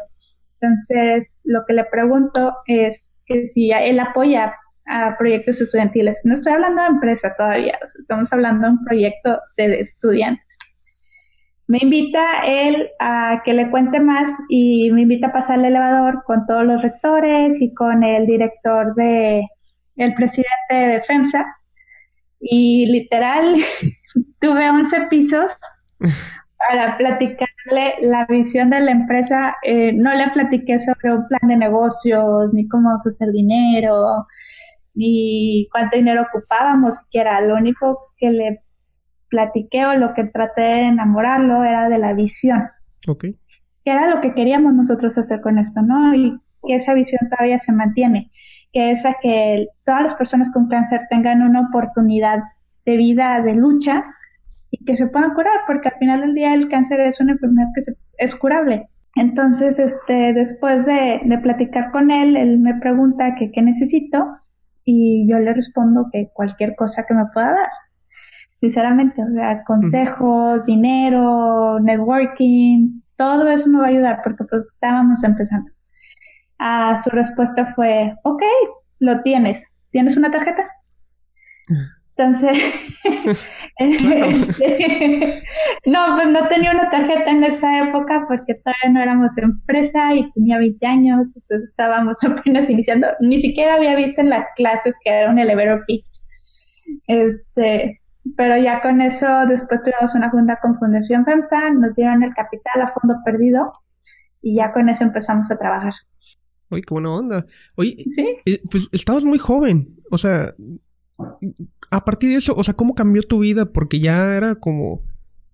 Entonces, 0.61 1.29
lo 1.45 1.65
que 1.67 1.75
le 1.75 1.85
pregunto 1.85 2.55
es 2.67 3.19
que 3.25 3.47
si 3.47 3.71
él 3.71 4.01
apoya 4.01 4.53
a 4.87 5.17
proyectos 5.17 5.61
estudiantiles. 5.61 6.21
No 6.25 6.35
estoy 6.35 6.53
hablando 6.53 6.83
de 6.83 6.89
empresa 6.89 7.35
todavía, 7.37 7.79
estamos 7.99 8.33
hablando 8.33 8.67
de 8.67 8.73
un 8.75 8.85
proyecto 8.85 9.39
de 9.57 9.81
estudiantes. 9.81 10.45
Me 11.69 11.79
invita 11.81 12.43
él 12.45 12.91
a 12.99 13.41
que 13.45 13.55
le 13.55 13.71
cuente 13.71 14.01
más 14.01 14.31
y 14.49 14.91
me 14.91 15.03
invita 15.03 15.29
a 15.29 15.33
pasar 15.33 15.59
el 15.59 15.67
elevador 15.67 16.23
con 16.25 16.45
todos 16.45 16.65
los 16.67 16.83
rectores 16.83 17.61
y 17.61 17.73
con 17.73 18.03
el 18.03 18.27
director 18.27 18.95
de, 18.95 19.47
el 19.97 20.15
presidente 20.15 20.75
de 20.75 21.03
FEMSA. 21.03 21.47
Y 22.41 22.87
literal, 22.87 23.57
tuve 24.41 24.69
11 24.69 25.07
pisos 25.09 25.53
para 26.69 26.99
platicarle 26.99 27.95
la 28.01 28.27
visión 28.27 28.71
de 28.71 28.81
la 28.81 28.91
empresa. 28.91 29.57
Eh, 29.63 29.93
no 29.93 30.13
le 30.13 30.29
platiqué 30.31 30.79
sobre 30.79 31.15
un 31.15 31.27
plan 31.29 31.49
de 31.49 31.57
negocios, 31.57 32.53
ni 32.53 32.67
cómo 32.69 32.91
hacer 32.91 33.31
dinero, 33.33 34.27
ni 34.95 35.69
cuánto 35.73 35.97
dinero 35.97 36.27
ocupábamos 36.29 36.99
siquiera. 36.99 37.41
Lo 37.41 37.57
único 37.57 38.13
que 38.17 38.31
le 38.31 38.63
platiqué 39.29 39.87
o 39.87 39.95
lo 39.95 40.15
que 40.15 40.25
traté 40.25 40.63
de 40.63 40.81
enamorarlo 40.89 41.65
era 41.65 41.89
de 41.89 41.99
la 41.99 42.13
visión. 42.13 42.69
Ok. 43.09 43.25
Que 43.85 43.91
era 43.91 44.09
lo 44.09 44.21
que 44.21 44.35
queríamos 44.35 44.75
nosotros 44.75 45.17
hacer 45.19 45.41
con 45.41 45.59
esto, 45.59 45.83
¿no? 45.83 46.15
Y 46.15 46.39
que 46.67 46.77
esa 46.77 46.95
visión 46.95 47.29
todavía 47.31 47.59
se 47.59 47.73
mantiene, 47.73 48.31
que 48.73 48.93
es 48.93 49.05
a 49.05 49.17
que 49.21 49.67
todas 49.85 50.03
las 50.03 50.15
personas 50.15 50.53
con 50.53 50.69
cáncer 50.69 51.01
tengan 51.11 51.43
una 51.43 51.69
oportunidad 51.69 52.41
de 52.85 52.97
vida, 52.97 53.41
de 53.43 53.55
lucha, 53.55 54.05
y 54.71 54.85
que 54.85 54.97
se 54.97 55.07
puedan 55.07 55.35
curar, 55.35 55.61
porque 55.67 55.89
al 55.89 55.99
final 55.99 56.21
del 56.21 56.35
día 56.35 56.55
el 56.55 56.69
cáncer 56.69 57.01
es 57.01 57.21
una 57.21 57.33
enfermedad 57.33 57.69
que 57.75 57.83
se, 57.83 57.97
es 58.19 58.35
curable. 58.35 58.89
Entonces, 59.15 59.79
este, 59.79 60.33
después 60.33 60.87
de, 60.87 61.21
de 61.25 61.39
platicar 61.39 61.91
con 61.91 62.11
él, 62.11 62.37
él 62.37 62.59
me 62.59 62.75
pregunta 62.81 63.35
que 63.35 63.51
qué 63.51 63.61
necesito, 63.61 64.39
y 64.85 65.29
yo 65.31 65.39
le 65.39 65.53
respondo 65.55 66.09
que 66.13 66.31
cualquier 66.33 66.75
cosa 66.77 67.05
que 67.07 67.15
me 67.15 67.27
pueda 67.33 67.53
dar. 67.53 67.69
Sinceramente, 68.61 69.23
o 69.23 69.33
sea, 69.35 69.65
consejos, 69.65 70.65
dinero, 70.67 71.81
networking, 71.81 73.03
todo 73.17 73.49
eso 73.49 73.69
me 73.69 73.79
va 73.79 73.87
a 73.87 73.89
ayudar 73.89 74.21
porque 74.23 74.45
pues 74.45 74.67
estábamos 74.69 75.25
empezando. 75.25 75.71
Ah, 76.59 77.01
su 77.03 77.11
respuesta 77.11 77.67
fue, 77.67 78.15
ok, 78.23 78.43
lo 79.01 79.23
tienes. 79.23 79.65
¿Tienes 79.91 80.17
una 80.17 80.31
tarjeta? 80.31 80.69
Entonces, 82.23 82.63
este, 83.79 85.43
no, 85.87 85.99
pues 86.17 86.29
no 86.29 86.49
tenía 86.49 86.71
una 86.71 86.91
tarjeta 86.91 87.31
en 87.31 87.45
esa 87.45 87.89
época 87.89 88.27
porque 88.29 88.55
todavía 88.55 88.91
no 88.93 89.03
éramos 89.03 89.33
empresa 89.37 90.15
y 90.15 90.31
tenía 90.33 90.59
20 90.59 90.87
años, 90.87 91.27
entonces 91.35 91.69
estábamos 91.71 92.17
apenas 92.23 92.69
iniciando. 92.71 93.09
Ni 93.21 93.41
siquiera 93.41 93.75
había 93.75 93.97
visto 93.97 94.21
en 94.21 94.31
las 94.31 94.47
clases 94.57 94.95
que 95.05 95.11
era 95.11 95.31
un 95.31 95.39
elevator 95.39 95.85
pitch. 95.87 96.07
Este, 97.07 98.01
pero 98.37 98.57
ya 98.57 98.81
con 98.83 99.01
eso, 99.01 99.47
después 99.49 99.83
tuvimos 99.83 100.15
una 100.15 100.31
junta 100.31 100.59
con 100.63 100.79
Fundación 100.79 101.25
FEMSA, 101.25 101.71
nos 101.71 101.97
dieron 101.97 102.23
el 102.23 102.35
capital 102.35 102.83
a 102.83 102.93
fondo 102.93 103.19
perdido 103.25 103.73
y 104.41 104.57
ya 104.57 104.73
con 104.73 104.89
eso 104.89 105.05
empezamos 105.05 105.51
a 105.51 105.59
trabajar. 105.59 105.95
Oye, 106.71 106.83
qué 106.83 106.95
buena 106.95 107.15
onda. 107.15 107.47
Oye, 107.77 108.05
eh, 108.47 108.63
pues 108.71 108.89
estabas 108.93 109.25
muy 109.25 109.39
joven, 109.39 109.97
o 110.11 110.19
sea, 110.19 110.55
a 111.91 112.05
partir 112.05 112.31
de 112.31 112.37
eso, 112.37 112.55
o 112.57 112.65
sea, 112.65 112.75
¿cómo 112.75 112.95
cambió 112.95 113.23
tu 113.23 113.41
vida? 113.41 113.67
Porque 113.67 114.01
ya 114.01 114.35
era 114.35 114.57
como, 114.57 115.03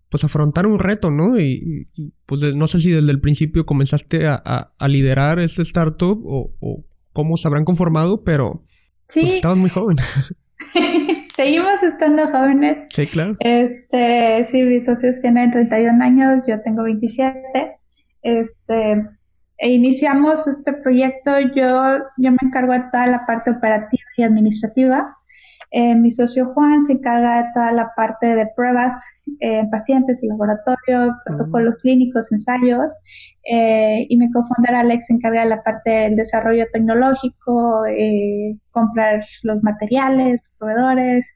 pues, 0.09 0.25
afrontar 0.25 0.67
un 0.67 0.79
reto, 0.79 1.11
¿no? 1.11 1.39
Y, 1.41 1.89
pues, 2.27 2.43
no 2.55 2.69
sé 2.69 2.79
si 2.79 2.91
desde 2.91 3.11
el 3.11 3.21
principio 3.21 3.67
comenzaste 3.67 4.27
a, 4.27 4.73
liderar 4.89 5.39
este 5.39 5.63
startup 5.63 6.21
o, 6.25 6.53
o, 6.61 6.85
cómo 7.13 7.37
se 7.37 7.49
habrán 7.49 7.65
conformado, 7.65 8.23
pero 8.25 8.65
pues, 9.13 9.27
sí. 9.27 9.35
estabas 9.35 9.59
muy 9.59 9.71
joven. 9.71 9.97
Seguimos 11.37 11.83
estando 11.83 12.27
jóvenes. 12.29 12.79
Sí, 12.91 13.07
claro. 13.07 13.37
Este, 13.41 14.47
sí, 14.51 14.63
mis 14.63 14.85
socios 14.85 15.21
tienen 15.21 15.53
31 15.53 16.03
años, 16.03 16.43
yo 16.47 16.61
tengo 16.63 16.83
27. 16.83 17.79
Este, 18.23 19.05
e 19.59 19.71
iniciamos 19.71 20.47
este 20.47 20.73
proyecto, 20.73 21.39
yo, 21.55 21.99
yo 22.17 22.31
me 22.31 22.39
encargo 22.43 22.73
de 22.73 22.85
toda 22.93 23.07
la 23.07 23.27
parte 23.27 23.51
operativa 23.51 24.03
y 24.17 24.23
administrativa. 24.23 25.17
Eh, 25.71 25.95
mi 25.95 26.11
socio 26.11 26.47
Juan 26.55 26.83
se 26.83 26.95
encarga 26.95 27.43
de 27.43 27.49
toda 27.53 27.73
la 27.73 27.93
parte 27.95 28.35
de 28.35 28.47
pruebas 28.57 29.05
en 29.41 29.67
eh, 29.67 29.69
pacientes 29.71 30.23
y 30.23 30.29
laboratorio, 30.29 31.15
protocolos 31.27 31.77
clínicos, 31.79 32.33
ensayos, 32.33 32.97
eh, 33.51 34.07
y 34.09 34.17
mi 34.17 34.31
cofundador 34.31 34.81
Alex 34.81 35.07
se 35.07 35.15
encarga 35.15 35.43
de 35.43 35.51
la 35.51 35.63
parte 35.63 35.91
del 35.91 36.17
desarrollo 36.17 36.65
tecnológico, 36.73 37.83
comprar 38.71 39.25
los 39.43 39.63
materiales, 39.63 40.41
proveedores, 40.59 41.27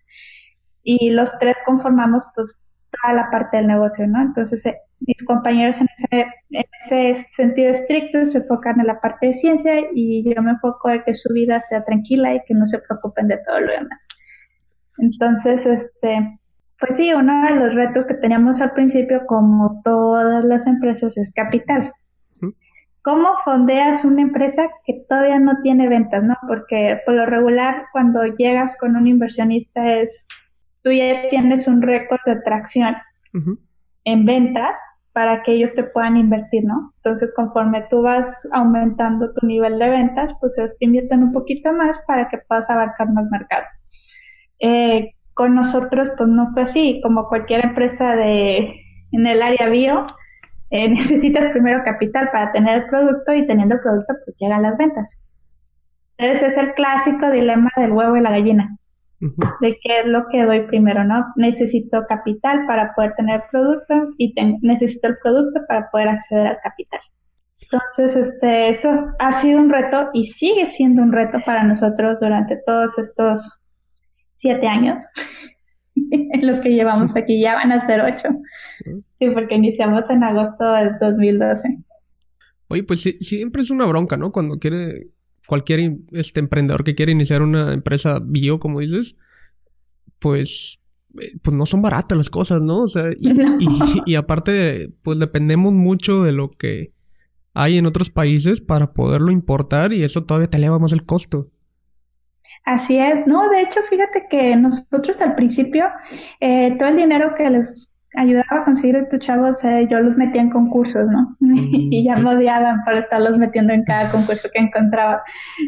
y 0.82 1.10
los 1.10 1.38
tres 1.38 1.56
conformamos 1.64 2.24
pues 2.34 2.62
toda 3.02 3.14
la 3.14 3.30
parte 3.30 3.58
del 3.58 3.66
negocio, 3.68 4.06
¿no? 4.06 4.20
Entonces, 4.22 4.64
mis 5.00 5.22
compañeros 5.24 5.78
en 5.80 5.88
ese, 5.96 6.26
en 6.50 6.64
ese 6.84 7.26
sentido 7.36 7.70
estricto 7.70 8.24
se 8.26 8.38
enfocan 8.38 8.80
en 8.80 8.86
la 8.86 9.00
parte 9.00 9.28
de 9.28 9.34
ciencia 9.34 9.82
y 9.94 10.24
yo 10.24 10.42
me 10.42 10.52
enfoco 10.52 10.90
en 10.90 11.02
que 11.02 11.14
su 11.14 11.32
vida 11.32 11.60
sea 11.68 11.84
tranquila 11.84 12.34
y 12.34 12.40
que 12.46 12.54
no 12.54 12.66
se 12.66 12.78
preocupen 12.78 13.28
de 13.28 13.38
todo 13.46 13.60
lo 13.60 13.72
demás. 13.72 14.02
Entonces, 14.98 15.66
este, 15.66 16.38
pues 16.78 16.96
sí, 16.96 17.12
uno 17.12 17.46
de 17.46 17.54
los 17.54 17.74
retos 17.74 18.06
que 18.06 18.14
teníamos 18.14 18.60
al 18.60 18.72
principio, 18.72 19.22
como 19.26 19.80
todas 19.84 20.44
las 20.44 20.66
empresas, 20.66 21.16
es 21.16 21.32
capital. 21.32 21.92
¿Cómo 23.02 23.30
fondeas 23.44 24.04
una 24.04 24.22
empresa 24.22 24.68
que 24.84 25.04
todavía 25.08 25.40
no 25.40 25.60
tiene 25.62 25.88
ventas, 25.88 26.22
no? 26.22 26.36
Porque 26.46 27.00
por 27.04 27.14
lo 27.14 27.26
regular, 27.26 27.86
cuando 27.90 28.24
llegas 28.24 28.76
con 28.78 28.94
un 28.94 29.08
inversionista 29.08 29.94
es, 29.94 30.26
tú 30.82 30.92
ya 30.92 31.28
tienes 31.28 31.66
un 31.66 31.82
récord 31.82 32.20
de 32.26 32.32
atracción 32.32 32.94
en 34.04 34.24
ventas 34.24 34.76
para 35.12 35.42
que 35.42 35.52
ellos 35.52 35.74
te 35.74 35.82
puedan 35.82 36.16
invertir, 36.16 36.64
¿no? 36.64 36.92
Entonces, 36.96 37.34
conforme 37.34 37.84
tú 37.90 38.02
vas 38.02 38.48
aumentando 38.52 39.32
tu 39.34 39.46
nivel 39.46 39.78
de 39.78 39.90
ventas, 39.90 40.36
pues 40.40 40.56
ellos 40.56 40.76
te 40.78 40.86
invierten 40.86 41.24
un 41.24 41.32
poquito 41.32 41.72
más 41.72 42.00
para 42.06 42.28
que 42.28 42.38
puedas 42.38 42.70
abarcar 42.70 43.12
más 43.12 43.28
mercado. 43.30 43.64
Eh, 44.62 45.14
con 45.34 45.54
nosotros 45.54 46.10
pues 46.16 46.28
no 46.28 46.48
fue 46.50 46.62
así, 46.62 47.00
como 47.02 47.28
cualquier 47.28 47.64
empresa 47.64 48.14
de 48.16 48.76
en 49.10 49.26
el 49.26 49.42
área 49.42 49.68
bio, 49.68 50.06
eh, 50.70 50.88
necesitas 50.88 51.48
primero 51.48 51.82
capital 51.84 52.30
para 52.30 52.52
tener 52.52 52.82
el 52.82 52.88
producto 52.88 53.34
y 53.34 53.46
teniendo 53.46 53.74
el 53.74 53.80
producto 53.80 54.14
pues 54.24 54.36
llegan 54.38 54.62
las 54.62 54.78
ventas. 54.78 55.18
Ese 56.16 56.46
es 56.46 56.56
el 56.56 56.74
clásico 56.74 57.30
dilema 57.30 57.70
del 57.76 57.92
huevo 57.92 58.16
y 58.16 58.20
la 58.20 58.30
gallina, 58.30 58.76
de 59.18 59.78
qué 59.82 60.00
es 60.00 60.06
lo 60.06 60.28
que 60.28 60.44
doy 60.44 60.60
primero, 60.68 61.02
¿no? 61.02 61.26
Necesito 61.36 62.04
capital 62.08 62.66
para 62.66 62.94
poder 62.94 63.14
tener 63.16 63.40
el 63.40 63.48
producto 63.50 63.94
y 64.18 64.34
necesito 64.60 65.08
el 65.08 65.16
producto 65.20 65.60
para 65.66 65.90
poder 65.90 66.10
acceder 66.10 66.46
al 66.46 66.58
capital. 66.62 67.00
Entonces, 67.60 68.14
este, 68.14 68.68
eso 68.68 68.90
ha 69.18 69.40
sido 69.40 69.58
un 69.58 69.70
reto 69.70 70.10
y 70.12 70.26
sigue 70.26 70.66
siendo 70.66 71.02
un 71.02 71.12
reto 71.12 71.38
para 71.44 71.64
nosotros 71.64 72.20
durante 72.20 72.58
todos 72.64 72.98
estos 72.98 73.61
siete 74.42 74.66
años, 74.66 75.02
en 75.94 76.46
lo 76.46 76.60
que 76.60 76.70
llevamos 76.70 77.12
aquí, 77.16 77.40
ya 77.40 77.54
van 77.54 77.72
a 77.72 77.86
ser 77.86 78.00
ocho. 78.00 78.28
Sí, 79.18 79.30
porque 79.32 79.54
iniciamos 79.54 80.02
en 80.10 80.22
agosto 80.22 80.72
del 80.72 80.98
2012. 81.00 81.78
Oye, 82.68 82.82
pues 82.82 83.00
sí, 83.00 83.16
siempre 83.20 83.62
es 83.62 83.70
una 83.70 83.86
bronca, 83.86 84.16
¿no? 84.16 84.32
Cuando 84.32 84.58
quiere 84.58 85.08
cualquier 85.46 85.98
este 86.12 86.40
emprendedor 86.40 86.84
que 86.84 86.94
quiere 86.94 87.12
iniciar 87.12 87.42
una 87.42 87.72
empresa 87.72 88.18
bio, 88.20 88.58
como 88.58 88.80
dices, 88.80 89.16
pues, 90.18 90.80
eh, 91.20 91.36
pues 91.40 91.56
no 91.56 91.66
son 91.66 91.82
baratas 91.82 92.18
las 92.18 92.30
cosas, 92.30 92.60
¿no? 92.60 92.80
O 92.80 92.88
sea, 92.88 93.10
y, 93.20 93.68
y, 94.06 94.14
aparte, 94.16 94.92
pues 95.02 95.18
dependemos 95.18 95.72
mucho 95.72 96.22
de 96.22 96.32
lo 96.32 96.50
que 96.50 96.92
hay 97.54 97.78
en 97.78 97.86
otros 97.86 98.10
países 98.10 98.60
para 98.60 98.92
poderlo 98.92 99.30
importar 99.30 99.92
y 99.92 100.02
eso 100.02 100.24
todavía 100.24 100.50
te 100.50 100.56
eleva 100.56 100.78
más 100.78 100.92
el 100.92 101.04
costo. 101.04 101.50
Así 102.64 102.96
es, 102.96 103.26
no, 103.26 103.48
de 103.48 103.60
hecho, 103.62 103.80
fíjate 103.90 104.26
que 104.30 104.54
nosotros 104.54 105.20
al 105.20 105.34
principio, 105.34 105.86
eh, 106.40 106.76
todo 106.78 106.90
el 106.90 106.96
dinero 106.96 107.34
que 107.34 107.50
les 107.50 107.92
ayudaba 108.14 108.60
a 108.60 108.64
conseguir 108.64 108.94
estos 108.96 109.20
chavos, 109.20 109.64
eh, 109.64 109.88
yo 109.90 109.98
los 109.98 110.16
metía 110.16 110.42
en 110.42 110.50
concursos, 110.50 111.08
¿no? 111.08 111.36
y 111.40 112.04
ya 112.04 112.16
me 112.16 112.36
odiaban 112.36 112.84
por 112.84 112.94
estarlos 112.94 113.36
metiendo 113.38 113.72
en 113.72 113.84
cada 113.84 114.10
concurso 114.12 114.48
que 114.52 114.60
encontraba. 114.60 115.22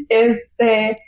Este, 0.09 0.99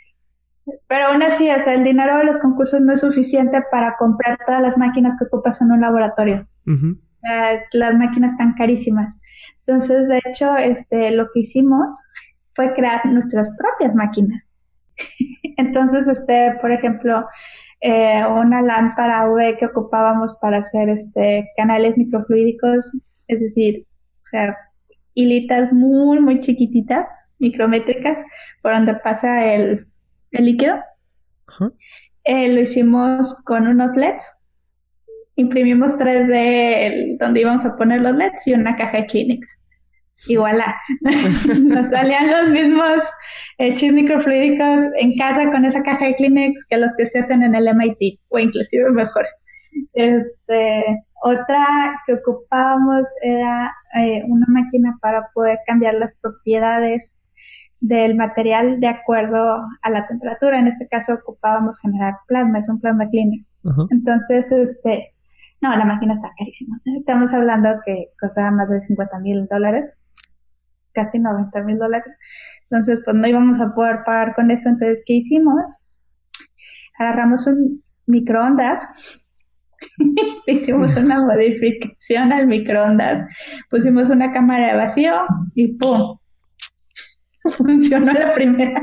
pero 0.87 1.07
aún 1.07 1.23
así, 1.23 1.49
o 1.49 1.63
sea, 1.63 1.73
el 1.73 1.85
dinero 1.85 2.17
de 2.17 2.25
los 2.25 2.39
concursos 2.39 2.81
no 2.81 2.93
es 2.93 2.99
suficiente 2.99 3.61
para 3.71 3.95
comprar 3.97 4.37
todas 4.45 4.61
las 4.61 4.77
máquinas 4.77 5.15
que 5.17 5.25
ocupas 5.25 5.61
en 5.61 5.71
un 5.71 5.81
laboratorio. 5.81 6.47
las 7.71 7.95
máquinas 7.95 8.31
están 8.31 8.53
carísimas. 8.55 9.17
Entonces, 9.65 10.07
de 10.09 10.21
hecho, 10.25 10.57
este, 10.57 11.11
lo 11.11 11.27
que 11.33 11.41
hicimos 11.41 11.93
fue 12.55 12.73
crear 12.73 13.05
nuestras 13.05 13.49
propias 13.57 13.95
máquinas. 13.95 14.49
Entonces, 15.57 16.07
este, 16.07 16.53
por 16.61 16.71
ejemplo, 16.71 17.25
eh, 17.81 18.23
una 18.25 18.61
lámpara 18.61 19.29
UV 19.29 19.57
que 19.59 19.65
ocupábamos 19.65 20.35
para 20.41 20.59
hacer 20.59 20.89
este 20.89 21.49
canales 21.57 21.97
microfluídicos, 21.97 22.91
es 23.27 23.39
decir, 23.39 23.85
o 24.21 24.23
sea, 24.23 24.57
hilitas 25.13 25.73
muy, 25.73 26.19
muy 26.19 26.39
chiquititas, 26.39 27.07
micrométricas, 27.39 28.17
por 28.61 28.73
donde 28.73 28.95
pasa 28.95 29.53
el, 29.53 29.87
líquido. 30.31 30.75
Eh, 32.23 32.53
lo 32.53 32.61
hicimos 32.61 33.35
con 33.43 33.67
unos 33.67 33.95
LEDs. 33.95 34.33
Imprimimos 35.35 35.93
3D 35.93 37.17
donde 37.19 37.41
íbamos 37.41 37.65
a 37.65 37.75
poner 37.75 38.01
los 38.01 38.15
LEDs 38.15 38.45
y 38.47 38.53
una 38.53 38.75
caja 38.75 38.97
de 38.97 39.05
Kleenex 39.05 39.57
voilà, 40.25 40.75
nos 41.01 41.89
salían 41.89 42.31
los 42.31 42.49
mismos 42.49 42.99
hechos 43.57 43.91
microfluídicos 43.91 44.85
en 44.99 45.17
casa 45.17 45.51
con 45.51 45.63
esa 45.65 45.83
caja 45.83 46.05
de 46.05 46.15
Kleenex 46.15 46.65
que 46.69 46.77
los 46.77 46.91
que 46.97 47.05
se 47.05 47.19
hacen 47.19 47.43
en 47.43 47.55
el 47.55 47.73
MIT, 47.73 48.19
o 48.29 48.39
inclusive 48.39 48.89
mejor. 48.91 49.25
Este, 49.93 50.83
otra 51.21 52.01
que 52.05 52.13
ocupábamos 52.13 53.03
era 53.21 53.71
eh, 53.99 54.23
una 54.27 54.45
máquina 54.49 54.97
para 55.01 55.29
poder 55.33 55.59
cambiar 55.67 55.95
las 55.95 56.11
propiedades 56.21 57.15
del 57.79 58.15
material 58.15 58.79
de 58.79 58.87
acuerdo 58.87 59.61
a 59.81 59.89
la 59.89 60.07
temperatura. 60.07 60.59
En 60.59 60.67
este 60.67 60.87
caso 60.87 61.13
ocupábamos 61.13 61.79
generar 61.79 62.15
plasma, 62.27 62.59
es 62.59 62.69
un 62.69 62.79
plasma 62.79 63.05
cleaner. 63.05 63.39
Entonces, 63.91 64.49
este, 64.51 65.13
no, 65.61 65.75
la 65.75 65.85
máquina 65.85 66.15
está 66.15 66.31
carísima. 66.37 66.77
Estamos 66.97 67.33
hablando 67.33 67.69
que 67.85 68.07
costaba 68.19 68.49
más 68.51 68.69
de 68.69 68.79
50 68.79 69.19
mil 69.19 69.45
dólares 69.47 69.93
casi 70.97 71.19
90 71.19 71.63
mil 71.63 71.77
dólares. 71.77 72.17
Entonces, 72.69 72.99
pues 73.05 73.15
no 73.15 73.27
íbamos 73.27 73.61
a 73.61 73.73
poder 73.73 73.99
pagar 74.05 74.33
con 74.35 74.49
eso. 74.51 74.67
Entonces, 74.69 75.03
¿qué 75.05 75.13
hicimos? 75.13 75.61
Agarramos 76.99 77.45
un 77.45 77.83
microondas, 78.07 78.87
hicimos 80.47 80.95
una 80.97 81.21
modificación 81.25 82.33
al 82.33 82.47
microondas, 82.47 83.29
pusimos 83.69 84.09
una 84.09 84.31
cámara 84.33 84.67
de 84.67 84.77
vacío 84.77 85.13
y 85.53 85.77
¡pum! 85.77 86.17
Funcionó 87.57 88.11
la 88.11 88.33
primera. 88.33 88.81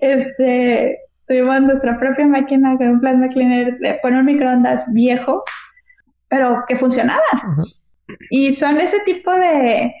Este, 0.00 0.98
tuvimos 1.26 1.62
nuestra 1.62 1.98
propia 1.98 2.26
máquina 2.26 2.76
con 2.76 2.88
un 2.88 3.00
plasma 3.00 3.28
cleaner, 3.28 3.78
con 4.02 4.14
un 4.14 4.26
microondas 4.26 4.84
viejo, 4.92 5.44
pero 6.28 6.64
que 6.66 6.76
funcionaba. 6.76 7.22
Y 8.30 8.54
son 8.54 8.80
ese 8.80 9.00
tipo 9.00 9.30
de, 9.32 9.94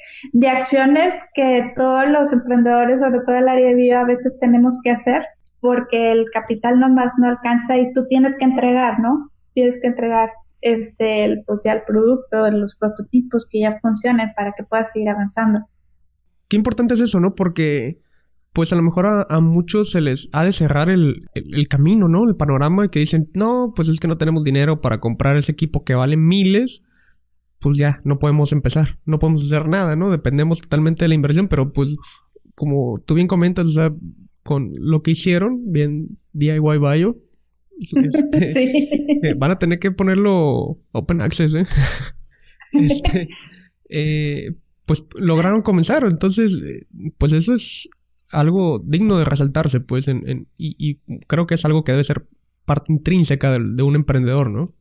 acciones 0.48 1.14
que 1.34 1.72
todos 1.74 2.08
los 2.08 2.32
emprendedores, 2.32 3.00
sobre 3.00 3.20
todo 3.20 3.36
el 3.36 3.48
área 3.48 3.68
de 3.68 3.74
vida, 3.74 4.00
a 4.00 4.04
veces 4.04 4.32
tenemos 4.40 4.78
que 4.82 4.90
hacer 4.90 5.22
porque 5.60 6.12
el 6.12 6.26
capital 6.30 6.78
nomás 6.78 7.12
no 7.16 7.28
alcanza 7.28 7.78
y 7.78 7.92
tú 7.94 8.06
tienes 8.06 8.36
que 8.36 8.44
entregar, 8.44 9.00
¿no? 9.00 9.30
Tienes 9.54 9.78
que 9.80 9.86
entregar 9.86 10.30
este, 10.60 11.24
el, 11.24 11.44
pues 11.46 11.62
ya 11.64 11.72
el 11.72 11.82
producto, 11.86 12.50
los 12.50 12.76
prototipos 12.76 13.48
que 13.50 13.60
ya 13.60 13.78
funcionen 13.80 14.32
para 14.36 14.52
que 14.52 14.64
puedas 14.64 14.90
seguir 14.92 15.08
avanzando. 15.08 15.60
Qué 16.48 16.56
importante 16.56 16.94
es 16.94 17.00
eso, 17.00 17.18
¿no? 17.18 17.34
Porque 17.34 18.00
pues 18.52 18.72
a 18.72 18.76
lo 18.76 18.82
mejor 18.82 19.26
a, 19.28 19.40
muchos 19.40 19.90
se 19.90 20.00
les 20.00 20.28
ha 20.32 20.44
de 20.44 20.52
cerrar 20.52 20.88
el, 20.88 21.28
el, 21.34 21.66
camino, 21.66 22.06
¿no? 22.08 22.28
El 22.28 22.36
panorama 22.36 22.88
que 22.88 23.00
dicen, 23.00 23.28
no, 23.34 23.72
pues 23.74 23.88
es 23.88 23.98
que 23.98 24.06
no 24.06 24.16
tenemos 24.16 24.44
dinero 24.44 24.80
para 24.80 25.00
comprar 25.00 25.36
ese 25.36 25.50
equipo 25.50 25.82
que 25.82 25.96
vale 25.96 26.16
miles, 26.16 26.82
pues 27.64 27.78
ya 27.78 28.02
no 28.04 28.18
podemos 28.18 28.52
empezar, 28.52 28.98
no 29.06 29.18
podemos 29.18 29.46
hacer 29.46 29.66
nada, 29.68 29.96
¿no? 29.96 30.10
Dependemos 30.10 30.60
totalmente 30.60 31.06
de 31.06 31.08
la 31.08 31.14
inversión, 31.14 31.48
pero 31.48 31.72
pues 31.72 31.96
como 32.54 32.98
tú 32.98 33.14
bien 33.14 33.26
comentas, 33.26 33.64
o 33.64 33.72
sea, 33.72 33.90
con 34.42 34.72
lo 34.78 35.02
que 35.02 35.12
hicieron, 35.12 35.72
bien 35.72 36.18
DIY 36.34 36.60
Bio, 36.60 37.16
este, 38.02 38.50
eh, 39.30 39.34
van 39.34 39.52
a 39.52 39.56
tener 39.56 39.78
que 39.78 39.92
ponerlo 39.92 40.78
open 40.92 41.22
access, 41.22 41.54
¿eh? 41.54 41.64
este, 42.72 43.30
eh, 43.88 44.52
pues 44.84 45.06
lograron 45.14 45.62
comenzar, 45.62 46.04
entonces, 46.04 46.52
eh, 46.62 46.84
pues 47.16 47.32
eso 47.32 47.54
es 47.54 47.88
algo 48.30 48.78
digno 48.84 49.16
de 49.16 49.24
resaltarse, 49.24 49.80
pues, 49.80 50.06
en, 50.06 50.48
y, 50.58 50.96
creo 51.26 51.46
que 51.46 51.54
es 51.54 51.64
algo 51.64 51.82
que 51.82 51.92
debe 51.92 52.04
ser 52.04 52.26
parte 52.66 52.92
intrínseca 52.92 53.52
de, 53.52 53.82
un 53.82 53.94
emprendedor, 53.94 54.50
¿no? 54.50 54.74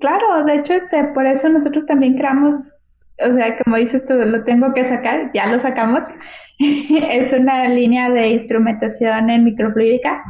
Claro, 0.00 0.44
de 0.44 0.56
hecho, 0.56 0.72
este, 0.72 1.04
por 1.14 1.26
eso 1.26 1.48
nosotros 1.48 1.86
también 1.86 2.16
creamos, 2.16 2.78
o 3.18 3.32
sea, 3.32 3.58
como 3.62 3.76
dices 3.76 4.04
tú, 4.06 4.14
lo 4.14 4.44
tengo 4.44 4.72
que 4.72 4.84
sacar, 4.84 5.30
ya 5.34 5.52
lo 5.52 5.60
sacamos. 5.60 6.06
es 6.58 7.32
una 7.32 7.68
línea 7.68 8.10
de 8.10 8.30
instrumentación 8.30 9.30
en 9.30 9.44
microfluídica, 9.44 10.22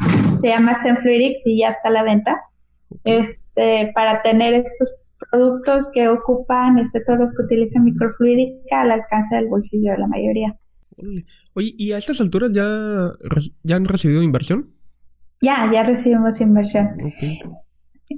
se 0.43 0.49
llama 0.49 0.75
Zenfluidics 0.75 1.41
y 1.47 1.61
ya 1.61 1.71
está 1.71 1.89
a 1.89 1.93
la 1.93 2.03
venta. 2.03 2.41
Este, 3.05 3.93
para 3.95 4.21
tener 4.23 4.55
estos 4.55 4.93
productos 5.31 5.89
que 5.93 6.09
ocupan 6.09 6.79
este, 6.79 7.00
todos 7.05 7.21
los 7.21 7.33
que 7.33 7.43
utilizan 7.43 7.85
microfluídica 7.85 8.83
al 8.83 8.91
alcance 8.91 9.37
del 9.37 9.47
bolsillo 9.47 9.93
de 9.93 9.99
la 9.99 10.07
mayoría. 10.09 10.57
Oye, 11.55 11.75
¿y 11.79 11.93
a 11.93 11.99
estas 11.99 12.21
alturas 12.21 12.50
ya, 12.53 13.12
ya 13.62 13.77
han 13.77 13.85
recibido 13.85 14.23
inversión? 14.23 14.71
Ya, 15.41 15.71
ya 15.73 15.85
recibimos 15.85 16.41
inversión. 16.41 16.97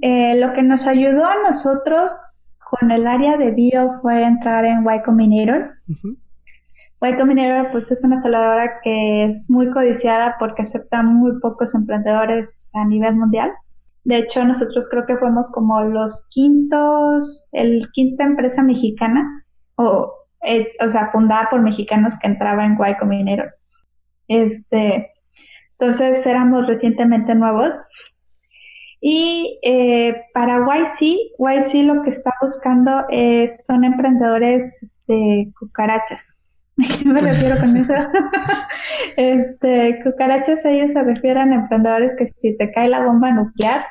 Eh, 0.01 0.35
lo 0.39 0.53
que 0.53 0.63
nos 0.63 0.87
ayudó 0.87 1.25
a 1.25 1.41
nosotros 1.43 2.15
con 2.69 2.91
el 2.91 3.05
área 3.07 3.37
de 3.37 3.51
bio 3.51 3.99
fue 4.01 4.23
entrar 4.23 4.65
en 4.65 4.83
Y 4.83 5.01
Combinator. 5.03 5.71
Y 7.01 7.15
Combinator 7.15 7.71
pues 7.71 7.91
es 7.91 8.03
una 8.03 8.15
instaladora 8.15 8.79
que 8.81 9.25
es 9.25 9.49
muy 9.49 9.69
codiciada 9.71 10.35
porque 10.39 10.63
acepta 10.63 11.03
muy 11.03 11.39
pocos 11.39 11.75
emprendedores 11.75 12.71
a 12.73 12.85
nivel 12.85 13.15
mundial. 13.15 13.51
De 14.05 14.17
hecho, 14.17 14.43
nosotros 14.43 14.89
creo 14.89 15.05
que 15.05 15.17
fuimos 15.17 15.49
como 15.51 15.81
los 15.81 16.27
quintos, 16.29 17.49
el 17.51 17.87
quinta 17.93 18.23
empresa 18.23 18.61
mexicana 18.63 19.45
o 19.75 20.11
eh, 20.45 20.73
o 20.81 20.87
sea, 20.89 21.09
fundada 21.11 21.49
por 21.49 21.61
mexicanos 21.61 22.17
que 22.19 22.27
entraba 22.27 22.65
en 22.65 22.73
Y 22.73 22.97
Combinator. 22.97 23.53
Este, 24.27 25.11
entonces 25.79 26.25
éramos 26.25 26.67
recientemente 26.67 27.33
nuevos. 27.35 27.75
Y 29.05 29.59
eh, 29.63 30.15
para 30.33 30.59
YC, 30.59 31.33
YC 31.37 31.83
lo 31.83 32.03
que 32.03 32.11
está 32.11 32.31
buscando 32.39 33.03
es, 33.09 33.63
son 33.67 33.83
emprendedores 33.83 34.79
de 35.07 35.51
cucarachas. 35.59 36.33
¿A 36.77 36.97
qué 36.97 37.09
me 37.09 37.19
refiero 37.19 37.57
con 37.59 37.75
eso? 37.75 37.93
este, 39.17 39.99
cucarachas, 40.03 40.63
ellos 40.63 40.91
se 40.93 41.03
refieren 41.03 41.51
a 41.51 41.55
emprendedores 41.55 42.13
que 42.17 42.27
si 42.27 42.55
te 42.57 42.71
cae 42.71 42.87
la 42.87 43.03
bomba 43.03 43.31
nuclear, 43.31 43.81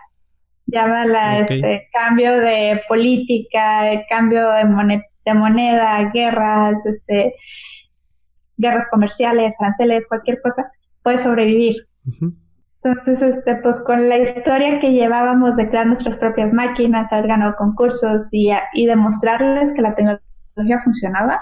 llámala 0.65 1.41
este, 1.41 1.89
cambio 1.93 2.41
de 2.41 2.81
política, 2.89 4.05
cambio 4.09 4.51
de 4.51 4.65
moneda 4.65 5.03
de 5.25 5.35
moneda, 5.35 6.11
guerras, 6.13 6.77
este, 6.85 7.35
guerras 8.57 8.89
comerciales, 8.91 9.55
aranceles, 9.59 10.07
cualquier 10.07 10.41
cosa, 10.43 10.71
puede 11.03 11.19
sobrevivir. 11.19 11.87
Entonces, 12.85 13.23
este, 13.23 13.57
pues 13.57 13.81
con 13.85 14.09
la 14.09 14.19
historia 14.19 14.81
que 14.81 14.91
llevábamos 14.91 15.55
de 15.57 15.69
crear 15.69 15.87
nuestras 15.87 16.17
propias 16.17 16.53
máquinas, 16.53 17.13
haber 17.13 17.29
ganado 17.29 17.55
concursos 17.57 18.29
y, 18.33 18.51
y 18.75 18.87
demostrarles 18.87 19.73
que 19.73 19.83
la 19.83 19.95
tecnología 19.95 20.81
funcionaba, 20.83 21.39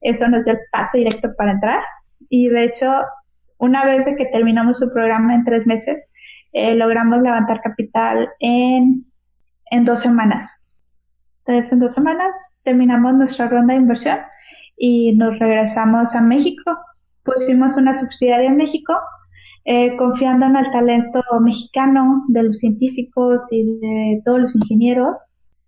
eso 0.00 0.26
nos 0.28 0.44
dio 0.44 0.54
el 0.54 0.60
pase 0.72 0.98
directo 0.98 1.34
para 1.36 1.52
entrar. 1.52 1.82
Y 2.30 2.48
de 2.48 2.64
hecho, 2.64 2.90
una 3.58 3.84
vez 3.84 4.06
de 4.06 4.16
que 4.16 4.26
terminamos 4.26 4.78
su 4.78 4.90
programa 4.90 5.34
en 5.34 5.44
tres 5.44 5.66
meses, 5.66 6.10
eh, 6.52 6.74
logramos 6.74 7.20
levantar 7.20 7.60
capital 7.60 8.30
en 8.40 9.04
dos 9.82 10.00
semanas. 10.00 10.62
Entonces, 11.46 11.72
en 11.72 11.80
dos 11.80 11.92
semanas 11.92 12.58
terminamos 12.62 13.14
nuestra 13.14 13.48
ronda 13.48 13.74
de 13.74 13.80
inversión 13.80 14.18
y 14.76 15.14
nos 15.16 15.38
regresamos 15.38 16.14
a 16.14 16.20
México. 16.20 16.78
Pusimos 17.22 17.76
una 17.76 17.92
subsidiaria 17.92 18.48
en 18.48 18.56
México, 18.56 18.98
eh, 19.64 19.96
confiando 19.96 20.46
en 20.46 20.56
el 20.56 20.70
talento 20.70 21.22
mexicano 21.40 22.24
de 22.28 22.42
los 22.42 22.58
científicos 22.58 23.42
y 23.50 23.64
de 23.64 24.22
todos 24.24 24.40
los 24.40 24.54
ingenieros, 24.54 25.18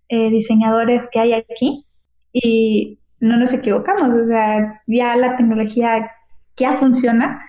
eh, 0.09 0.29
diseñadores 0.29 1.07
que 1.11 1.19
hay 1.19 1.33
aquí. 1.33 1.85
Y 2.31 2.99
no 3.19 3.37
nos 3.37 3.53
equivocamos, 3.53 4.09
o 4.09 4.27
sea, 4.27 4.81
ya 4.85 5.15
la 5.15 5.35
tecnología 5.37 6.11
ya 6.55 6.73
funciona, 6.73 7.41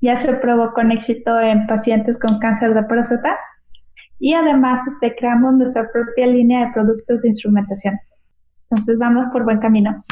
ya 0.00 0.20
se 0.20 0.32
probó 0.34 0.72
con 0.72 0.92
éxito 0.92 1.40
en 1.40 1.66
pacientes 1.66 2.18
con 2.18 2.38
cáncer 2.38 2.74
de 2.74 2.84
próstata 2.84 3.36
y 4.20 4.34
además 4.34 4.86
este, 4.86 5.14
creamos 5.16 5.54
nuestra 5.54 5.90
propia 5.92 6.26
línea 6.26 6.66
de 6.66 6.72
productos 6.72 7.22
de 7.22 7.28
instrumentación. 7.28 7.98
Entonces 8.70 8.98
vamos 8.98 9.26
por 9.32 9.44
buen 9.44 9.58
camino. 9.58 10.04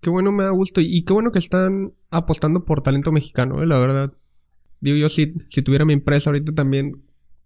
Qué 0.00 0.10
bueno, 0.10 0.32
me 0.32 0.44
da 0.44 0.50
gusto. 0.50 0.80
Y 0.80 1.04
qué 1.04 1.12
bueno 1.12 1.30
que 1.30 1.38
están 1.38 1.92
apostando 2.10 2.64
por 2.64 2.82
talento 2.82 3.12
mexicano, 3.12 3.62
¿eh? 3.62 3.66
la 3.66 3.78
verdad. 3.78 4.12
Digo, 4.80 4.96
yo 4.96 5.08
si, 5.08 5.34
si 5.48 5.62
tuviera 5.62 5.84
mi 5.84 5.92
empresa 5.92 6.30
ahorita 6.30 6.52
también, 6.52 7.02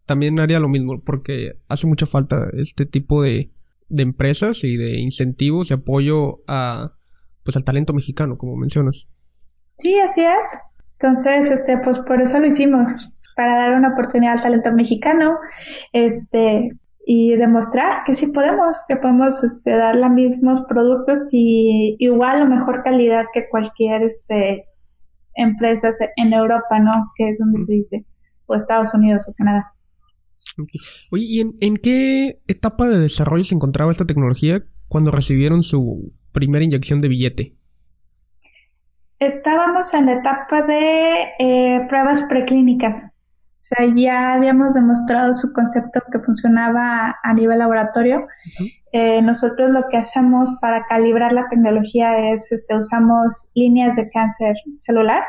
también 0.07 0.39
haría 0.41 0.61
lo 0.61 0.69
mismo, 0.69 1.01
porque 1.01 1.59
hace 1.69 1.87
mucha 1.87 2.07
falta 2.07 2.49
este 2.55 2.87
tipo 2.87 3.23
de, 3.23 3.51
de 3.89 4.03
empresas 4.03 4.65
y 4.65 4.77
de 4.77 4.99
incentivos 5.01 5.71
y 5.71 5.75
apoyo 5.75 6.43
a, 6.47 6.93
pues, 7.43 7.57
al 7.57 7.65
talento 7.65 7.93
mexicano, 7.93 8.39
como 8.39 8.57
mencionas. 8.57 9.09
Sí, 9.79 9.99
así 10.01 10.23
es. 10.23 10.61
Entonces, 10.99 11.51
este, 11.51 11.79
pues 11.79 12.01
por 12.01 12.21
eso 12.21 12.39
lo 12.39 12.47
hicimos 12.47 13.11
para 13.37 13.57
dar 13.57 13.75
una 13.75 13.91
oportunidad 13.91 14.35
al 14.35 14.43
talento 14.43 14.73
mexicano 14.73 15.39
este, 15.93 16.71
y 17.05 17.37
demostrar 17.37 18.05
que 18.07 18.15
sí 18.15 18.29
podemos, 18.29 18.83
que 18.89 18.97
podemos 18.97 19.43
este, 19.43 19.73
dar 19.73 19.97
los 19.97 20.11
mismos 20.11 20.63
productos 20.63 21.29
y 21.33 21.97
igual 21.99 22.43
o 22.43 22.47
mejor 22.47 22.83
calidad 22.83 23.27
que 23.35 23.49
cualquier 23.49 24.03
este, 24.03 24.67
empresa 25.35 25.91
en 26.17 26.33
Europa, 26.33 26.79
¿no? 26.79 27.11
Que 27.17 27.31
es 27.31 27.39
donde 27.39 27.61
se 27.61 27.73
dice, 27.73 28.05
o 28.47 28.55
Estados 28.55 28.93
Unidos 28.95 29.27
o 29.29 29.35
Canadá. 29.35 29.73
Oye, 31.11 31.25
¿y 31.25 31.41
en, 31.41 31.57
en, 31.61 31.77
qué 31.77 32.41
etapa 32.47 32.87
de 32.87 32.99
desarrollo 32.99 33.45
se 33.45 33.55
encontraba 33.55 33.91
esta 33.91 34.07
tecnología 34.07 34.63
cuando 34.89 35.11
recibieron 35.11 35.63
su 35.63 36.13
primera 36.33 36.65
inyección 36.65 37.01
de 37.01 37.09
billete? 37.09 37.57
Estábamos 39.19 39.95
en 39.95 40.07
la 40.07 40.15
etapa 40.15 40.63
de 40.63 41.33
eh, 41.39 41.87
pruebas 41.89 42.23
preclínicas. 42.29 43.11
O 43.65 43.67
sea, 43.67 43.87
ya 43.97 44.35
habíamos 44.35 44.75
demostrado 44.75 45.33
su 45.33 45.51
concepto 45.55 46.03
que 46.13 46.19
funcionaba 46.19 47.17
a 47.23 47.33
nivel 47.33 47.61
laboratorio. 47.61 48.27
Eh, 48.93 49.23
nosotros 49.23 49.71
lo 49.71 49.89
que 49.89 49.97
hacemos 49.97 50.51
para 50.61 50.85
calibrar 50.85 51.33
la 51.33 51.49
tecnología 51.49 52.31
es, 52.31 52.53
este, 52.53 52.77
usamos 52.77 53.49
líneas 53.55 53.97
de 53.97 54.11
cáncer 54.11 54.55
celular 54.81 55.23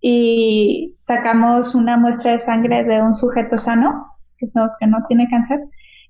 y 0.00 0.96
sacamos 1.06 1.76
una 1.76 1.96
muestra 1.96 2.32
de 2.32 2.40
sangre 2.40 2.82
de 2.82 3.00
un 3.00 3.14
sujeto 3.14 3.56
sano, 3.56 4.16
que 4.36 4.48
que 4.80 4.86
no 4.88 4.98
tiene 5.06 5.28
cáncer, 5.30 5.60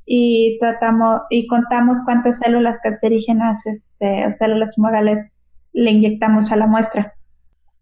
y 0.07 0.59
tratamos 0.61 1.21
y 1.29 1.47
contamos 1.47 2.01
cuántas 2.07 2.39
células 2.39 2.79
cancerígenas 2.83 3.67
este, 3.67 4.27
o 4.27 4.33
células 4.33 4.75
tumorales 4.75 5.35
le 5.75 5.91
inyectamos 5.91 6.53
a 6.53 6.57
la 6.57 6.67
muestra. 6.67 7.13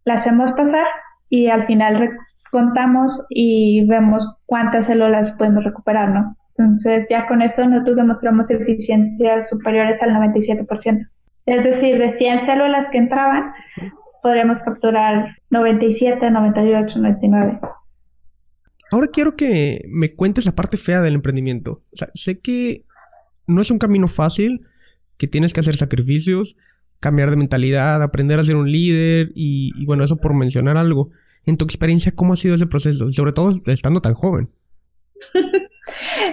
La 0.05 0.15
hacemos 0.15 0.51
pasar 0.51 0.87
y 1.29 1.47
al 1.47 1.65
final 1.69 2.19
contamos 2.51 3.25
y 3.29 3.87
vemos 3.87 4.29
cuántas 4.47 4.87
células 4.87 5.33
podemos 5.33 5.65
recuperar, 5.65 6.11
¿no? 6.11 6.37
Entonces, 6.59 7.07
ya 7.11 7.27
con 7.27 7.43
eso 7.43 7.67
nosotros 7.69 7.97
demostramos 7.97 8.51
eficiencias 8.51 9.49
superiores 9.49 10.03
al 10.03 10.11
97%. 10.11 11.09
Es 11.47 11.65
decir, 11.65 11.99
de 11.99 12.13
100 12.13 12.45
células 12.45 12.89
que 12.89 12.99
entraban, 12.99 13.53
podremos 14.23 14.63
capturar 14.63 15.37
97, 15.51 16.31
98, 16.31 16.99
99. 16.99 17.61
Ahora 18.91 19.09
quiero 19.13 19.37
que 19.37 19.85
me 19.89 20.15
cuentes 20.15 20.47
la 20.47 20.55
parte 20.55 20.77
fea 20.77 21.03
del 21.03 21.15
emprendimiento. 21.15 21.83
O 21.93 21.97
sea, 21.97 22.09
sé 22.15 22.41
que 22.41 22.85
no 23.47 23.61
es 23.61 23.71
un 23.71 23.79
camino 23.79 24.09
fácil, 24.09 24.67
que 25.19 25.29
tienes 25.29 25.53
que 25.53 25.61
hacer 25.61 25.77
sacrificios, 25.77 26.57
cambiar 27.01 27.31
de 27.31 27.37
mentalidad, 27.37 28.03
aprender 28.03 28.41
a 28.41 28.45
ser 28.45 28.57
un 28.57 28.71
líder 28.71 29.31
y 29.35 29.85
bueno, 29.85 30.05
eso 30.05 30.17
por 30.17 30.35
mencionar 30.35 30.77
algo. 30.77 31.11
En 31.47 31.57
tu 31.57 31.65
experiencia, 31.65 32.13
¿cómo 32.15 32.33
ha 32.33 32.37
sido 32.37 32.57
ese 32.57 32.67
proceso? 32.67 33.11
Sobre 33.13 33.33
todo 33.33 33.55
estando 33.67 34.01
tan 34.01 34.15
joven. 34.15 34.51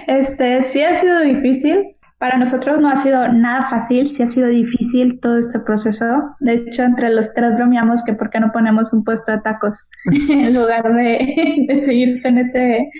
este, 0.08 0.72
sí 0.72 0.82
ha 0.82 1.00
sido 1.00 1.20
difícil. 1.20 1.96
Para 2.18 2.38
nosotros 2.38 2.80
no 2.80 2.88
ha 2.88 2.96
sido 2.96 3.28
nada 3.32 3.68
fácil, 3.68 4.08
sí 4.08 4.22
ha 4.22 4.26
sido 4.26 4.48
difícil 4.48 5.20
todo 5.20 5.38
este 5.38 5.58
proceso. 5.60 6.06
De 6.40 6.54
hecho, 6.54 6.82
entre 6.82 7.10
los 7.10 7.32
tres 7.34 7.54
bromeamos 7.54 8.02
que 8.02 8.14
por 8.14 8.30
qué 8.30 8.40
no 8.40 8.50
ponemos 8.52 8.92
un 8.92 9.04
puesto 9.04 9.32
de 9.32 9.40
tacos 9.40 9.76
en 10.30 10.54
lugar 10.54 10.94
de, 10.94 11.82
seguir 11.84 12.22
con 12.22 12.38
este, 12.38 12.90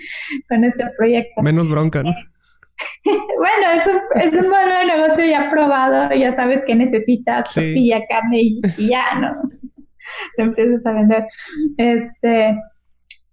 con 0.47 0.63
este 0.63 0.85
proyecto. 0.97 1.41
Menos 1.41 1.69
bronca, 1.69 2.03
¿no? 2.03 2.11
bueno, 3.05 3.81
es 3.81 3.87
un, 3.87 4.21
es 4.21 4.43
un 4.43 4.49
modelo 4.49 4.75
de 4.75 4.85
negocio 4.85 5.25
ya 5.25 5.49
probado, 5.49 6.13
ya 6.13 6.35
sabes 6.35 6.63
que 6.65 6.75
necesitas 6.75 7.53
tortilla, 7.53 8.01
carne 8.07 8.39
y, 8.41 8.61
ya, 8.77 9.19
¿no? 9.19 9.49
Lo 10.37 10.45
empiezas 10.45 10.85
a 10.85 10.91
vender. 10.91 11.27
Este, 11.77 12.59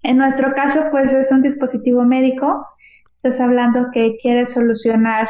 en 0.03 0.16
nuestro 0.16 0.53
caso, 0.55 0.88
pues 0.90 1.12
es 1.12 1.31
un 1.33 1.42
dispositivo 1.42 2.03
médico. 2.05 2.66
Estás 3.23 3.40
hablando 3.40 3.90
que 3.92 4.16
quiere 4.21 4.47
solucionar 4.47 5.29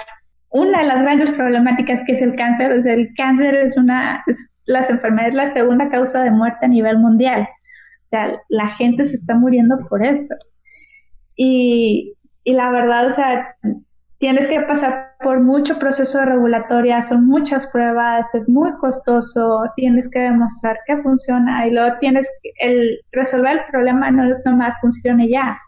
una 0.49 0.81
de 0.81 0.87
las 0.87 1.03
grandes 1.03 1.31
problemáticas 1.31 2.03
que 2.07 2.13
es 2.13 2.23
el 2.23 2.37
cáncer. 2.37 2.73
O 2.73 2.83
sea, 2.83 2.95
el 2.95 3.13
cáncer 3.17 3.55
es 3.55 3.77
una, 3.77 4.25
las 4.65 4.91
enfermedades, 4.91 5.35
la 5.35 5.53
segunda 5.53 5.91
causa 5.91 6.23
de 6.23 6.31
muerte 6.31 6.67
a 6.67 6.69
nivel 6.69 6.99
mundial. 6.99 7.49
O 8.07 8.09
sea, 8.11 8.41
la 8.49 8.69
gente 8.69 9.07
se 9.07 9.17
está 9.17 9.35
muriendo 9.35 9.79
por 9.89 10.05
esto. 10.05 10.35
Y, 11.37 12.15
y 12.45 12.53
la 12.53 12.71
verdad, 12.71 13.07
o 13.07 13.11
sea, 13.11 13.57
tienes 14.23 14.47
que 14.47 14.61
pasar 14.61 15.17
por 15.21 15.41
mucho 15.41 15.81
proceso 15.81 16.19
de 16.19 16.27
regulatoria, 16.27 17.03
son 17.03 17.27
muchas 17.27 17.67
pruebas, 17.67 18.33
es 18.35 18.49
muy 18.49 18.71
costoso, 18.75 19.65
tienes 19.75 20.09
que 20.09 20.21
demostrar 20.21 20.79
que 20.87 20.97
funciona 20.99 21.67
y 21.67 21.73
luego 21.73 21.97
tienes 21.99 22.31
el 22.61 23.01
resolver 23.11 23.57
el 23.57 23.65
problema 23.73 24.13
no 24.13 24.23
nomás 24.45 24.75
funcione 24.81 25.29
ya. 25.29 25.59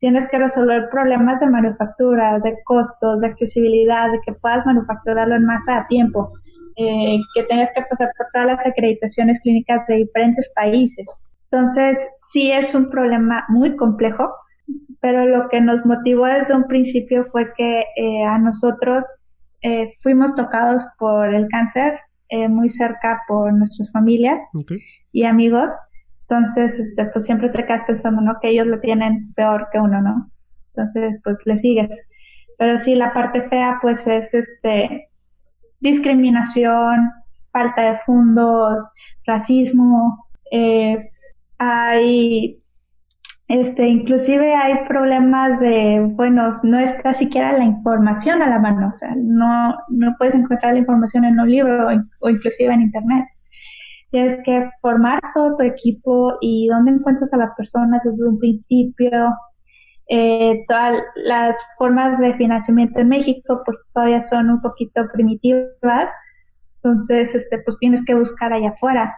Tienes 0.00 0.26
que 0.30 0.38
resolver 0.38 0.88
problemas 0.90 1.40
de 1.40 1.50
manufactura, 1.50 2.38
de 2.38 2.56
costos, 2.64 3.20
de 3.20 3.26
accesibilidad, 3.26 4.10
de 4.10 4.20
que 4.24 4.32
puedas 4.32 4.64
manufacturarlo 4.64 5.34
en 5.34 5.44
masa 5.44 5.76
a 5.76 5.86
tiempo, 5.86 6.32
eh, 6.78 7.18
que 7.34 7.42
tengas 7.42 7.72
que 7.74 7.82
pasar 7.82 8.10
por 8.16 8.28
todas 8.32 8.46
las 8.46 8.66
acreditaciones 8.66 9.38
clínicas 9.40 9.86
de 9.86 9.96
diferentes 9.96 10.50
países. 10.54 11.04
Entonces, 11.50 11.98
sí 12.32 12.52
es 12.52 12.74
un 12.74 12.88
problema 12.88 13.44
muy 13.50 13.76
complejo 13.76 14.32
pero 15.00 15.26
lo 15.26 15.48
que 15.48 15.60
nos 15.60 15.84
motivó 15.86 16.26
desde 16.26 16.54
un 16.54 16.64
principio 16.64 17.26
fue 17.30 17.52
que 17.56 17.84
eh, 17.96 18.24
a 18.24 18.38
nosotros 18.38 19.06
eh, 19.62 19.94
fuimos 20.02 20.34
tocados 20.34 20.84
por 20.98 21.34
el 21.34 21.48
cáncer 21.48 22.00
eh, 22.28 22.48
muy 22.48 22.68
cerca 22.68 23.22
por 23.28 23.52
nuestras 23.52 23.90
familias 23.92 24.42
y 25.12 25.24
amigos. 25.24 25.72
Entonces, 26.22 26.78
este, 26.78 27.04
pues 27.06 27.24
siempre 27.24 27.50
te 27.50 27.64
quedas 27.64 27.84
pensando, 27.86 28.20
¿no? 28.20 28.34
Que 28.40 28.50
ellos 28.50 28.66
lo 28.66 28.80
tienen 28.80 29.32
peor 29.34 29.68
que 29.70 29.78
uno, 29.78 30.02
¿no? 30.02 30.30
Entonces, 30.74 31.20
pues 31.22 31.38
le 31.44 31.58
sigues. 31.58 31.96
Pero 32.58 32.76
sí, 32.78 32.94
la 32.96 33.12
parte 33.14 33.42
fea, 33.48 33.78
pues 33.80 34.06
es 34.06 34.34
este 34.34 35.08
discriminación, 35.78 37.12
falta 37.52 37.92
de 37.92 37.98
fondos, 38.04 38.84
racismo, 39.24 40.26
hay 41.58 42.60
este, 43.48 43.86
inclusive 43.86 44.54
hay 44.54 44.86
problemas 44.88 45.60
de, 45.60 46.00
bueno, 46.14 46.58
no 46.64 46.78
está 46.80 47.14
siquiera 47.14 47.56
la 47.56 47.64
información 47.64 48.42
a 48.42 48.48
la 48.48 48.58
mano, 48.58 48.88
o 48.88 48.98
sea, 48.98 49.14
no, 49.16 49.76
no 49.88 50.14
puedes 50.18 50.34
encontrar 50.34 50.72
la 50.72 50.80
información 50.80 51.24
en 51.24 51.38
un 51.38 51.48
libro 51.48 51.88
o, 52.20 52.28
inclusive 52.28 52.74
en 52.74 52.82
internet. 52.82 53.24
Tienes 54.10 54.42
que 54.44 54.68
formar 54.80 55.20
todo 55.34 55.56
tu 55.56 55.62
equipo 55.62 56.38
y 56.40 56.68
dónde 56.68 56.92
encuentras 56.92 57.32
a 57.32 57.36
las 57.36 57.50
personas 57.56 58.02
desde 58.04 58.26
un 58.26 58.38
principio. 58.38 59.10
Eh, 60.08 60.64
todas 60.68 61.02
las 61.16 61.56
formas 61.78 62.18
de 62.18 62.34
financiamiento 62.34 63.00
en 63.00 63.08
México 63.08 63.62
pues 63.64 63.80
todavía 63.92 64.22
son 64.22 64.50
un 64.50 64.60
poquito 64.60 65.02
primitivas, 65.12 66.10
entonces 66.76 67.34
este, 67.34 67.58
pues 67.58 67.76
tienes 67.78 68.04
que 68.04 68.14
buscar 68.14 68.52
allá 68.52 68.70
afuera. 68.70 69.14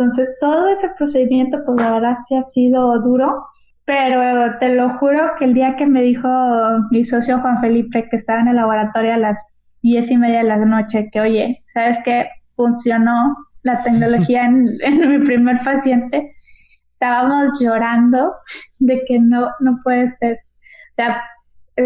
Entonces, 0.00 0.34
todo 0.40 0.66
ese 0.68 0.88
procedimiento, 0.96 1.58
pues 1.66 1.76
la 1.78 1.92
verdad 1.92 2.16
sí 2.26 2.34
ha 2.34 2.42
sido 2.42 2.98
duro, 3.02 3.44
pero 3.84 4.58
te 4.58 4.74
lo 4.74 4.96
juro 4.96 5.32
que 5.38 5.44
el 5.44 5.52
día 5.52 5.76
que 5.76 5.84
me 5.84 6.00
dijo 6.00 6.26
mi 6.90 7.04
socio 7.04 7.38
Juan 7.40 7.60
Felipe 7.60 8.08
que 8.08 8.16
estaba 8.16 8.40
en 8.40 8.48
el 8.48 8.56
laboratorio 8.56 9.12
a 9.12 9.18
las 9.18 9.44
diez 9.82 10.10
y 10.10 10.16
media 10.16 10.38
de 10.38 10.44
la 10.44 10.64
noche, 10.64 11.10
que 11.12 11.20
oye, 11.20 11.62
¿sabes 11.74 11.98
qué? 12.02 12.30
Funcionó 12.56 13.36
la 13.62 13.82
tecnología 13.82 14.46
en, 14.46 14.64
mi 15.10 15.18
primer 15.18 15.62
paciente. 15.62 16.34
Estábamos 16.92 17.60
llorando 17.60 18.32
de 18.78 19.02
que 19.06 19.20
no, 19.20 19.50
no 19.60 19.80
puede 19.84 20.16
ser. 20.16 20.38
O 20.92 20.94
sea, 20.96 21.22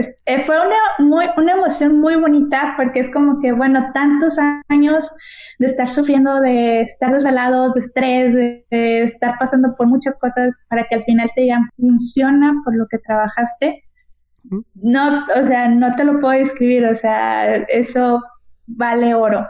eh, 0.00 0.42
fue 0.44 0.56
una, 0.56 0.76
muy, 0.98 1.26
una 1.36 1.52
emoción 1.52 2.00
muy 2.00 2.16
bonita 2.16 2.74
porque 2.76 3.00
es 3.00 3.10
como 3.10 3.40
que, 3.40 3.52
bueno, 3.52 3.90
tantos 3.92 4.38
años 4.68 5.10
de 5.58 5.66
estar 5.66 5.90
sufriendo, 5.90 6.40
de 6.40 6.82
estar 6.82 7.12
desvelados, 7.12 7.74
de 7.74 7.80
estrés, 7.80 8.34
de, 8.34 9.02
estar 9.02 9.36
pasando 9.38 9.74
por 9.76 9.86
muchas 9.86 10.18
cosas 10.18 10.50
para 10.68 10.84
que 10.84 10.96
al 10.96 11.04
final 11.04 11.30
te 11.34 11.42
digan, 11.42 11.68
funciona 11.76 12.54
por 12.64 12.76
lo 12.76 12.86
que 12.88 12.98
trabajaste. 12.98 13.82
No, 14.74 15.24
o 15.40 15.46
sea, 15.46 15.68
no 15.68 15.94
te 15.96 16.04
lo 16.04 16.20
puedo 16.20 16.38
describir, 16.38 16.84
o 16.84 16.94
sea, 16.94 17.56
eso 17.56 18.22
vale 18.66 19.14
oro. 19.14 19.46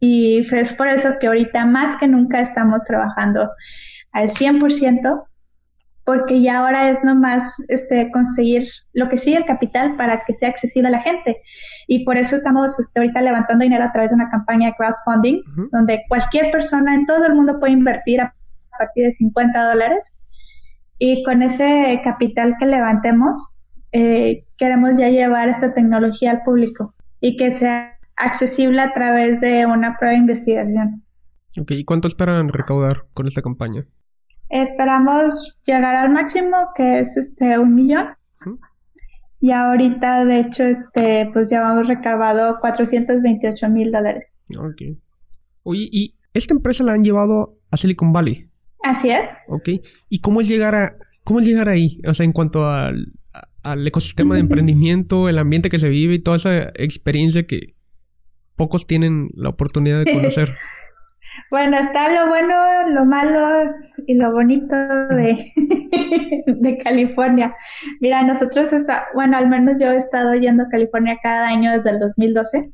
Y 0.00 0.46
es 0.52 0.72
por 0.74 0.88
eso 0.88 1.14
que 1.20 1.26
ahorita 1.26 1.66
más 1.66 1.96
que 1.96 2.06
nunca 2.06 2.40
estamos 2.40 2.82
trabajando 2.84 3.50
al 4.12 4.30
100% 4.30 5.24
porque 6.04 6.42
ya 6.42 6.58
ahora 6.58 6.90
es 6.90 7.02
nomás 7.02 7.56
este, 7.68 8.10
conseguir 8.10 8.68
lo 8.92 9.08
que 9.08 9.18
sigue 9.18 9.38
el 9.38 9.46
capital 9.46 9.96
para 9.96 10.22
que 10.24 10.34
sea 10.34 10.50
accesible 10.50 10.88
a 10.88 10.92
la 10.92 11.00
gente. 11.00 11.40
Y 11.86 12.04
por 12.04 12.16
eso 12.16 12.36
estamos 12.36 12.78
este, 12.78 13.00
ahorita 13.00 13.22
levantando 13.22 13.62
dinero 13.62 13.84
a 13.84 13.92
través 13.92 14.10
de 14.10 14.16
una 14.16 14.30
campaña 14.30 14.68
de 14.68 14.74
crowdfunding, 14.76 15.42
donde 15.72 16.02
cualquier 16.08 16.50
persona 16.50 16.94
en 16.94 17.06
todo 17.06 17.24
el 17.26 17.34
mundo 17.34 17.58
puede 17.58 17.72
invertir 17.72 18.20
a 18.20 18.34
partir 18.78 19.04
de 19.04 19.10
50 19.10 19.64
dólares. 19.64 20.16
Y 20.98 21.22
con 21.24 21.42
ese 21.42 22.00
capital 22.04 22.56
que 22.58 22.66
levantemos, 22.66 23.36
eh, 23.92 24.44
queremos 24.58 24.92
ya 24.98 25.08
llevar 25.08 25.48
esta 25.48 25.72
tecnología 25.72 26.32
al 26.32 26.42
público 26.42 26.94
y 27.20 27.36
que 27.36 27.50
sea 27.50 27.98
accesible 28.16 28.80
a 28.80 28.92
través 28.92 29.40
de 29.40 29.66
una 29.66 29.96
prueba 29.96 30.12
de 30.12 30.20
investigación. 30.20 31.02
Ok, 31.58 31.70
¿y 31.72 31.84
cuánto 31.84 32.08
esperan 32.08 32.48
recaudar 32.48 33.06
con 33.14 33.26
esta 33.26 33.40
campaña? 33.40 33.86
Esperamos 34.48 35.58
llegar 35.64 35.96
al 35.96 36.10
máximo, 36.10 36.56
que 36.76 37.00
es 37.00 37.16
este 37.16 37.58
un 37.58 37.74
millón. 37.74 38.08
Y 39.40 39.50
ahorita, 39.50 40.24
de 40.24 40.40
hecho, 40.40 40.64
este, 40.64 41.28
pues 41.32 41.50
ya 41.50 41.58
hemos 41.58 41.86
recabado 41.86 42.58
428 42.60 43.68
mil 43.68 43.92
dólares. 43.92 44.24
Ok. 44.56 44.96
Oye, 45.64 45.88
¿y 45.92 46.14
esta 46.32 46.54
empresa 46.54 46.82
la 46.82 46.92
han 46.94 47.04
llevado 47.04 47.52
a 47.70 47.76
Silicon 47.76 48.12
Valley? 48.12 48.48
Así 48.82 49.10
es. 49.10 49.24
Ok. 49.48 49.68
¿Y 50.08 50.20
cómo 50.20 50.40
es 50.40 50.48
llegar 50.48 50.74
a, 50.74 50.96
cómo 51.24 51.40
es 51.40 51.46
llegar 51.46 51.68
ahí? 51.68 52.00
O 52.06 52.14
sea, 52.14 52.24
en 52.24 52.32
cuanto 52.32 52.68
al, 52.68 53.12
al 53.62 53.86
ecosistema 53.86 54.34
de 54.34 54.40
emprendimiento, 54.40 55.28
el 55.28 55.38
ambiente 55.38 55.70
que 55.70 55.78
se 55.78 55.88
vive 55.88 56.14
y 56.14 56.22
toda 56.22 56.36
esa 56.36 56.68
experiencia 56.76 57.46
que 57.46 57.74
pocos 58.56 58.86
tienen 58.86 59.30
la 59.34 59.48
oportunidad 59.48 60.04
de 60.04 60.12
conocer. 60.12 60.54
Bueno, 61.50 61.76
está 61.78 62.12
lo 62.12 62.28
bueno, 62.28 62.88
lo 62.88 63.04
malo 63.04 63.74
y 64.06 64.14
lo 64.14 64.32
bonito 64.32 64.74
de, 65.08 65.52
de 66.46 66.78
California. 66.78 67.54
Mira, 68.00 68.22
nosotros, 68.22 68.72
está, 68.72 69.06
bueno, 69.14 69.36
al 69.36 69.48
menos 69.48 69.80
yo 69.80 69.90
he 69.90 69.98
estado 69.98 70.34
yendo 70.34 70.64
a 70.64 70.68
California 70.68 71.18
cada 71.22 71.48
año 71.48 71.72
desde 71.72 71.90
el 71.90 72.00
2012. 72.00 72.70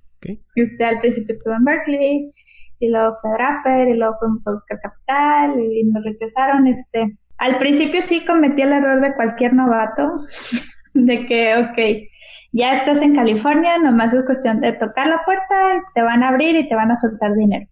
Y 0.55 0.65
usted 0.65 0.85
al 0.85 1.01
principio 1.01 1.35
estuvo 1.35 1.55
en 1.55 1.65
Berkeley 1.65 2.33
y 2.79 2.91
luego 2.91 3.17
fue 3.21 3.31
a 3.31 3.35
Draper 3.35 3.89
y 3.89 3.95
luego 3.95 4.17
fuimos 4.19 4.47
a 4.47 4.53
buscar 4.53 4.81
capital 4.81 5.61
y 5.61 5.85
nos 5.85 6.05
rechazaron. 6.05 6.67
Este, 6.67 7.17
al 7.39 7.57
principio 7.59 8.03
sí 8.03 8.25
cometí 8.25 8.63
el 8.63 8.73
error 8.73 9.01
de 9.01 9.15
cualquier 9.15 9.55
novato 9.55 10.27
de 10.95 11.27
que, 11.27 11.57
ok, 11.57 12.09
ya 12.53 12.79
estás 12.79 13.01
en 13.01 13.15
California, 13.15 13.79
nomás 13.79 14.13
es 14.13 14.25
cuestión 14.25 14.61
de 14.61 14.73
tocar 14.73 15.07
la 15.07 15.23
puerta, 15.25 15.83
te 15.95 16.03
van 16.03 16.23
a 16.23 16.29
abrir 16.29 16.57
y 16.57 16.69
te 16.69 16.75
van 16.75 16.91
a 16.91 16.97
soltar 16.97 17.35
dinero. 17.35 17.67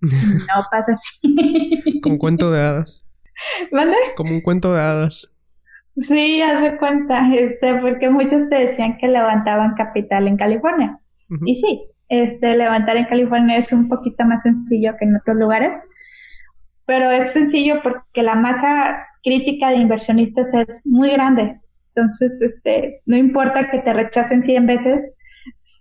No 0.00 0.64
pasa 0.70 0.94
así. 0.94 2.00
Como 2.02 2.14
un 2.14 2.18
cuento 2.18 2.50
de 2.50 2.60
hadas. 2.60 3.02
¿Vale? 3.72 3.96
Como 4.16 4.32
un 4.32 4.40
cuento 4.40 4.72
de 4.72 4.80
hadas. 4.80 5.30
Sí, 5.96 6.40
haz 6.40 6.62
de 6.62 6.78
cuenta, 6.78 7.34
este, 7.34 7.74
porque 7.76 8.08
muchos 8.08 8.48
te 8.48 8.66
decían 8.66 8.96
que 8.98 9.08
levantaban 9.08 9.74
capital 9.74 10.28
en 10.28 10.36
California. 10.36 10.98
Y 11.44 11.56
sí, 11.56 11.82
este, 12.08 12.56
levantar 12.56 12.96
en 12.96 13.04
California 13.04 13.56
es 13.56 13.72
un 13.72 13.88
poquito 13.88 14.24
más 14.24 14.42
sencillo 14.42 14.96
que 14.98 15.04
en 15.04 15.16
otros 15.16 15.36
lugares, 15.36 15.80
pero 16.86 17.08
es 17.10 17.32
sencillo 17.32 17.82
porque 17.82 18.22
la 18.22 18.34
masa 18.34 19.06
crítica 19.22 19.70
de 19.70 19.76
inversionistas 19.76 20.52
es 20.54 20.80
muy 20.84 21.12
grande. 21.12 21.60
Entonces, 21.94 22.40
este, 22.40 23.02
no 23.06 23.16
importa 23.16 23.70
que 23.70 23.78
te 23.78 23.92
rechacen 23.92 24.42
100 24.42 24.66
veces, 24.66 25.10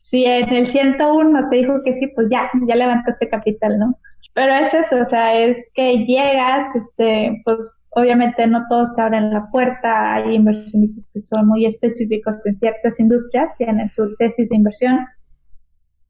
si 0.03 0.25
en 0.25 0.49
el 0.49 0.67
101 0.67 1.49
te 1.49 1.57
dijo 1.57 1.81
que 1.83 1.93
sí, 1.93 2.07
pues 2.13 2.27
ya, 2.29 2.49
ya 2.67 2.75
levantaste 2.75 3.29
capital, 3.29 3.79
¿no? 3.79 3.97
Pero 4.33 4.53
es 4.53 4.73
eso, 4.73 5.01
o 5.01 5.05
sea, 5.05 5.37
es 5.37 5.57
que 5.73 6.05
llegas, 6.05 6.75
este, 6.75 7.41
pues 7.45 7.79
obviamente 7.89 8.45
no 8.47 8.65
todos 8.69 8.95
te 8.95 9.01
abren 9.01 9.31
la 9.31 9.49
puerta, 9.51 10.15
hay 10.15 10.35
inversionistas 10.35 11.09
que 11.13 11.19
son 11.19 11.47
muy 11.47 11.65
específicos 11.65 12.45
en 12.45 12.57
ciertas 12.57 12.99
industrias, 12.99 13.49
tienen 13.57 13.89
su 13.89 14.15
tesis 14.17 14.49
de 14.49 14.55
inversión. 14.55 14.99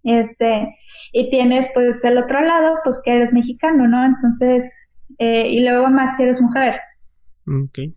Este, 0.04 0.76
y 1.12 1.30
tienes 1.30 1.68
pues 1.74 2.04
el 2.06 2.18
otro 2.18 2.42
lado, 2.42 2.78
pues 2.84 3.02
que 3.04 3.16
eres 3.16 3.34
mexicano, 3.34 3.88
¿no? 3.88 4.06
Entonces, 4.06 4.74
eh, 5.18 5.48
y 5.50 5.64
luego 5.64 5.90
más 5.90 6.16
si 6.16 6.24
eres 6.24 6.42
mujer. 6.42 6.80
Okay. 7.66 7.96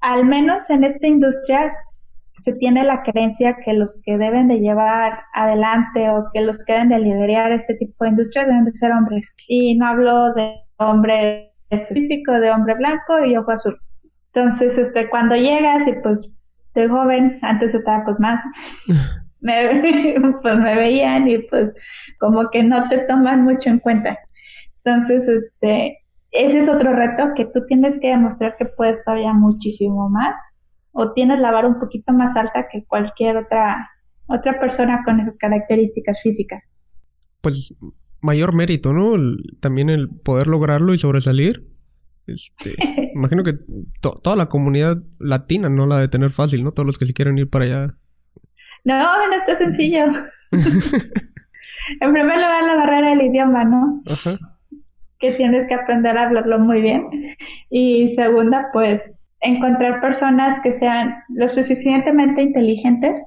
Al 0.00 0.24
menos 0.24 0.70
en 0.70 0.84
esta 0.84 1.06
industria 1.06 1.72
se 2.40 2.52
tiene 2.54 2.84
la 2.84 3.02
creencia 3.02 3.56
que 3.64 3.72
los 3.72 4.00
que 4.04 4.18
deben 4.18 4.48
de 4.48 4.60
llevar 4.60 5.20
adelante 5.32 6.10
o 6.10 6.28
que 6.32 6.42
los 6.42 6.62
que 6.64 6.74
deben 6.74 6.90
de 6.90 7.00
liderar 7.00 7.52
este 7.52 7.74
tipo 7.74 8.04
de 8.04 8.10
industria 8.10 8.44
deben 8.44 8.64
de 8.64 8.74
ser 8.74 8.92
hombres. 8.92 9.34
Y 9.48 9.76
no 9.76 9.86
hablo 9.86 10.34
de 10.34 10.54
hombre 10.76 11.52
específico, 11.70 12.32
de 12.32 12.50
hombre 12.50 12.74
blanco 12.74 13.24
y 13.24 13.36
ojo 13.36 13.50
azul. 13.50 13.78
Entonces, 14.32 14.76
este, 14.76 15.08
cuando 15.08 15.34
llegas 15.34 15.86
y 15.86 15.92
pues 16.02 16.30
soy 16.74 16.88
joven, 16.88 17.38
antes 17.42 17.74
estaba 17.74 18.04
pues 18.04 18.20
más, 18.20 18.40
me, 19.40 20.14
pues 20.42 20.58
me 20.58 20.76
veían 20.76 21.26
y 21.28 21.38
pues 21.38 21.72
como 22.20 22.50
que 22.50 22.62
no 22.62 22.88
te 22.88 22.98
toman 23.06 23.44
mucho 23.44 23.70
en 23.70 23.78
cuenta. 23.78 24.18
Entonces, 24.84 25.28
este, 25.28 25.98
ese 26.32 26.58
es 26.58 26.68
otro 26.68 26.92
reto 26.92 27.32
que 27.34 27.46
tú 27.46 27.64
tienes 27.66 27.98
que 27.98 28.08
demostrar 28.08 28.52
que 28.58 28.66
puedes 28.66 29.02
todavía 29.04 29.32
muchísimo 29.32 30.08
más 30.10 30.36
o 30.96 31.12
tienes 31.12 31.38
la 31.38 31.50
vara 31.50 31.68
un 31.68 31.78
poquito 31.78 32.12
más 32.12 32.36
alta 32.36 32.66
que 32.72 32.84
cualquier 32.86 33.36
otra 33.36 33.90
otra 34.28 34.58
persona 34.58 35.02
con 35.04 35.20
esas 35.20 35.36
características 35.38 36.20
físicas. 36.22 36.68
Pues 37.42 37.74
mayor 38.20 38.54
mérito, 38.54 38.92
¿no? 38.92 39.14
también 39.60 39.88
el 39.90 40.08
poder 40.08 40.46
lograrlo 40.48 40.94
y 40.94 40.98
sobresalir. 40.98 41.64
Este, 42.26 42.74
imagino 43.14 43.44
que 43.44 43.54
toda 44.00 44.34
la 44.34 44.46
comunidad 44.46 44.96
latina 45.18 45.68
no 45.68 45.86
la 45.86 45.98
de 45.98 46.08
tener 46.08 46.32
fácil, 46.32 46.64
¿no? 46.64 46.72
Todos 46.72 46.86
los 46.86 46.98
que 46.98 47.06
se 47.06 47.12
quieren 47.12 47.38
ir 47.38 47.48
para 47.48 47.66
allá. 47.66 47.94
No, 48.84 49.28
no 49.28 49.34
está 49.34 49.56
sencillo. 49.56 50.06
en 52.00 52.12
primer 52.12 52.36
lugar, 52.36 52.64
la 52.64 52.76
barrera 52.76 53.10
del 53.10 53.26
idioma, 53.26 53.64
¿no? 53.64 54.02
Ajá. 54.06 54.38
Que 55.18 55.32
tienes 55.32 55.68
que 55.68 55.74
aprender 55.74 56.16
a 56.18 56.24
hablarlo 56.26 56.58
muy 56.58 56.80
bien. 56.82 57.08
Y 57.70 58.14
segunda, 58.14 58.70
pues 58.72 59.12
encontrar 59.40 60.00
personas 60.00 60.60
que 60.62 60.72
sean 60.72 61.14
lo 61.28 61.48
suficientemente 61.48 62.42
inteligentes 62.42 63.22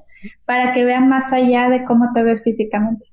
para 0.45 0.73
que 0.73 0.85
vean 0.85 1.07
más 1.07 1.31
allá 1.31 1.69
de 1.69 1.83
cómo 1.83 2.11
te 2.13 2.23
ves 2.23 2.41
físicamente. 2.43 3.05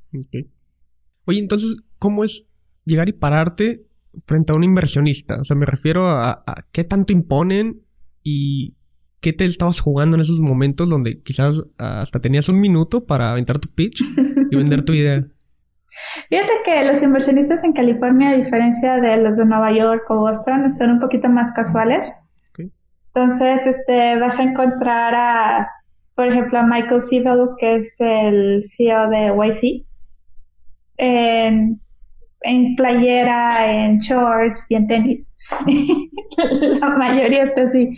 Oye, 1.24 1.38
entonces, 1.38 1.76
¿cómo 1.98 2.24
es 2.24 2.46
llegar 2.84 3.08
y 3.08 3.12
pararte 3.12 3.86
frente 4.24 4.52
a 4.52 4.56
un 4.56 4.64
inversionista? 4.64 5.40
O 5.40 5.44
sea, 5.44 5.56
me 5.56 5.66
refiero 5.66 6.08
a, 6.08 6.44
qué 6.72 6.84
tanto 6.84 7.12
imponen 7.12 7.82
y 8.22 8.74
qué 9.20 9.32
te 9.32 9.44
estabas 9.44 9.80
jugando 9.80 10.16
en 10.16 10.22
esos 10.22 10.40
momentos 10.40 10.88
donde 10.88 11.22
quizás 11.22 11.62
hasta 11.78 12.20
tenías 12.20 12.48
un 12.48 12.60
minuto 12.60 13.06
para 13.06 13.30
aventar 13.30 13.58
tu 13.58 13.68
pitch 13.68 14.02
y 14.50 14.56
vender 14.56 14.84
tu 14.84 14.92
idea. 14.92 15.26
Fíjate 16.28 16.52
que 16.64 16.84
los 16.84 17.02
inversionistas 17.02 17.64
en 17.64 17.72
California, 17.72 18.30
a 18.30 18.36
diferencia 18.36 18.96
de 18.96 19.16
los 19.16 19.36
de 19.36 19.46
Nueva 19.46 19.72
York 19.72 20.04
o 20.10 20.16
Boston, 20.16 20.72
son 20.72 20.90
un 20.90 21.00
poquito 21.00 21.28
más 21.28 21.52
casuales. 21.52 22.12
Entonces, 23.16 23.66
este, 23.66 24.18
vas 24.18 24.38
a 24.38 24.42
encontrar 24.42 25.14
a, 25.16 25.70
por 26.14 26.26
ejemplo, 26.26 26.58
a 26.58 26.66
Michael 26.66 27.00
Siebel, 27.00 27.48
que 27.58 27.76
es 27.76 27.96
el 27.98 28.62
CEO 28.66 29.08
de 29.08 29.32
YC, 29.34 29.86
en, 30.98 31.80
en 32.42 32.76
playera, 32.76 33.72
en 33.72 34.00
shorts 34.00 34.66
y 34.68 34.74
en 34.74 34.86
tenis. 34.86 35.26
La 36.80 36.90
mayoría 36.90 37.44
está 37.44 37.62
así. 37.62 37.88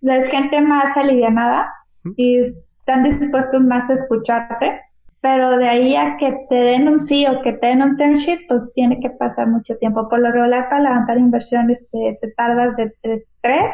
Es 0.00 0.30
gente 0.30 0.62
más 0.62 0.96
alivianada 0.96 1.68
y 2.16 2.38
están 2.38 3.04
dispuestos 3.04 3.62
más 3.62 3.90
a 3.90 3.94
escucharte 3.94 4.80
pero 5.22 5.56
de 5.56 5.68
ahí 5.68 5.94
a 5.94 6.16
que 6.18 6.34
te 6.50 6.56
den 6.56 6.88
un 6.88 6.98
sí 6.98 7.24
o 7.28 7.40
que 7.42 7.52
te 7.52 7.68
den 7.68 7.80
un 7.80 7.96
term 7.96 8.16
sheet, 8.16 8.40
pues 8.48 8.72
tiene 8.74 8.98
que 8.98 9.08
pasar 9.08 9.46
mucho 9.46 9.76
tiempo. 9.78 10.08
Por 10.08 10.18
lo 10.18 10.32
regular, 10.32 10.68
para 10.68 10.82
levantar 10.82 11.16
inversiones 11.16 11.86
te, 11.92 12.18
tardas 12.36 12.76
de, 12.76 12.92
tres 13.40 13.72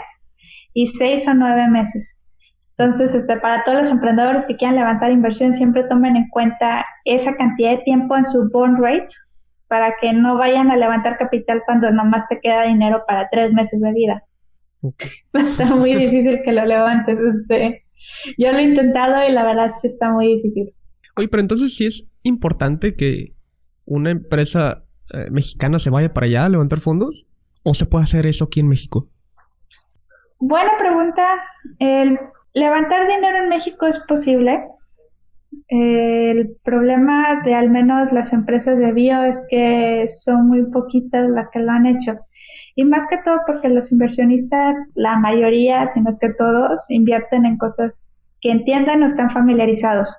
y 0.75 0.89
seis 0.89 1.27
o 1.27 1.33
nueve 1.33 1.67
meses. 1.69 2.15
Entonces, 2.77 3.15
este, 3.15 3.39
para 3.39 3.65
todos 3.65 3.79
los 3.79 3.91
emprendedores 3.91 4.45
que 4.45 4.57
quieran 4.57 4.77
levantar 4.77 5.11
inversión, 5.11 5.55
siempre 5.55 5.85
tomen 5.85 6.17
en 6.17 6.29
cuenta 6.29 6.85
esa 7.07 7.35
cantidad 7.35 7.71
de 7.71 7.79
tiempo 7.79 8.15
en 8.15 8.27
su 8.27 8.51
bond 8.53 8.79
rate 8.79 9.09
para 9.69 9.95
que 10.01 10.13
no 10.13 10.37
vayan 10.37 10.71
a 10.71 10.77
levantar 10.77 11.17
capital 11.17 11.63
cuando 11.65 11.91
nomás 11.91 12.29
te 12.29 12.41
queda 12.41 12.65
dinero 12.65 13.05
para 13.09 13.27
tres 13.31 13.55
meses 13.55 13.81
de 13.81 13.93
vida. 13.93 14.23
Está 15.33 15.65
muy 15.75 15.95
difícil 15.95 16.43
que 16.45 16.53
lo 16.53 16.67
levantes. 16.67 17.19
Este. 17.19 17.85
Yo 18.37 18.53
lo 18.53 18.59
he 18.59 18.63
intentado 18.63 19.27
y 19.27 19.33
la 19.33 19.45
verdad 19.45 19.75
sí 19.81 19.89
está 19.89 20.11
muy 20.11 20.27
difícil. 20.37 20.75
Oye, 21.19 21.27
pero 21.27 21.41
entonces 21.41 21.75
sí 21.77 21.85
es 21.85 22.07
importante 22.23 22.95
que 22.95 23.35
una 23.85 24.13
empresa 24.13 24.85
eh, 25.13 25.29
mexicana 25.33 25.81
se 25.81 25.91
vaya 25.91 26.15
para 26.15 26.27
allá 26.27 26.45
a 26.45 26.49
levantar 26.49 26.79
fondos. 26.79 27.27
¿O 27.65 27.75
se 27.75 27.87
puede 27.87 28.05
hacer 28.05 28.25
eso 28.25 28.45
aquí 28.45 28.61
en 28.61 28.69
México? 28.69 29.09
Buena 30.39 30.71
pregunta. 30.79 31.43
El 31.81 32.21
levantar 32.55 33.09
dinero 33.09 33.39
en 33.43 33.49
México 33.49 33.87
es 33.87 33.99
posible. 34.07 34.63
El 35.67 36.57
problema 36.63 37.43
de 37.45 37.53
al 37.53 37.69
menos 37.69 38.13
las 38.13 38.33
empresas 38.33 38.79
de 38.79 38.93
bio 38.93 39.25
es 39.25 39.45
que 39.51 40.07
son 40.11 40.47
muy 40.47 40.71
poquitas 40.71 41.29
las 41.31 41.49
que 41.53 41.59
lo 41.59 41.73
han 41.73 41.87
hecho. 41.87 42.17
Y 42.77 42.85
más 42.85 43.09
que 43.09 43.19
todo 43.25 43.39
porque 43.45 43.69
los 43.71 43.91
inversionistas, 43.91 44.77
la 44.95 45.19
mayoría, 45.19 45.91
si 45.93 46.01
no 46.01 46.11
es 46.11 46.19
que 46.21 46.33
todos, 46.35 46.89
invierten 46.91 47.45
en 47.45 47.59
cosas 47.59 48.07
que 48.41 48.53
entiendan 48.53 49.03
o 49.03 49.07
están 49.07 49.31
familiarizados. 49.31 50.15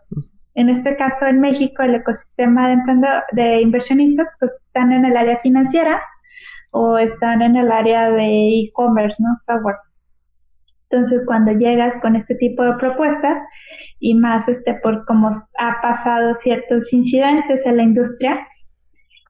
En 0.59 0.67
este 0.67 0.97
caso, 0.97 1.25
en 1.25 1.39
México, 1.39 1.83
el 1.83 1.95
ecosistema 1.95 2.67
de, 2.67 2.75
de 3.31 3.61
inversionistas 3.61 4.27
pues, 4.41 4.61
están 4.67 4.91
en 4.91 5.05
el 5.05 5.15
área 5.15 5.39
financiera 5.39 6.01
o 6.71 6.97
están 6.97 7.41
en 7.41 7.55
el 7.55 7.71
área 7.71 8.11
de 8.11 8.25
e-commerce, 8.59 9.23
¿no? 9.23 9.29
Software. 9.39 9.77
Entonces, 10.89 11.23
cuando 11.25 11.53
llegas 11.53 11.97
con 12.01 12.17
este 12.17 12.35
tipo 12.35 12.61
de 12.61 12.73
propuestas 12.73 13.39
y 13.99 14.15
más 14.15 14.49
este 14.49 14.73
por 14.83 15.05
cómo 15.05 15.29
ha 15.57 15.81
pasado 15.81 16.33
ciertos 16.33 16.91
incidentes 16.91 17.65
en 17.65 17.77
la 17.77 17.83
industria, 17.83 18.45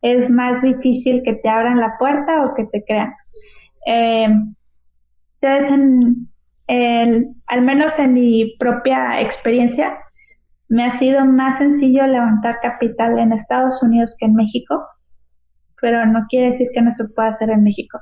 es 0.02 0.32
más 0.32 0.64
difícil 0.64 1.22
que 1.22 1.34
te 1.34 1.48
abran 1.48 1.80
la 1.80 1.96
puerta 2.00 2.42
o 2.42 2.56
que 2.56 2.66
te 2.72 2.84
crean. 2.86 3.14
Eh, 3.86 4.30
entonces, 5.42 5.72
al 7.46 7.62
menos 7.62 8.00
en 8.00 8.14
mi 8.16 8.56
propia 8.58 9.22
experiencia, 9.22 9.96
me 10.70 10.86
ha 10.86 10.92
sido 10.92 11.26
más 11.26 11.58
sencillo 11.58 12.06
levantar 12.08 12.60
capital 12.62 13.18
en 13.20 13.34
Estados 13.34 13.82
Unidos 13.84 14.16
que 14.18 14.26
en 14.26 14.36
México, 14.36 14.82
pero 15.82 16.06
no 16.06 16.26
quiere 16.30 16.52
decir 16.52 16.68
que 16.74 16.82
no 16.82 16.92
se 16.92 17.10
pueda 17.10 17.30
hacer 17.30 17.50
en 17.50 17.64
México. 17.64 18.00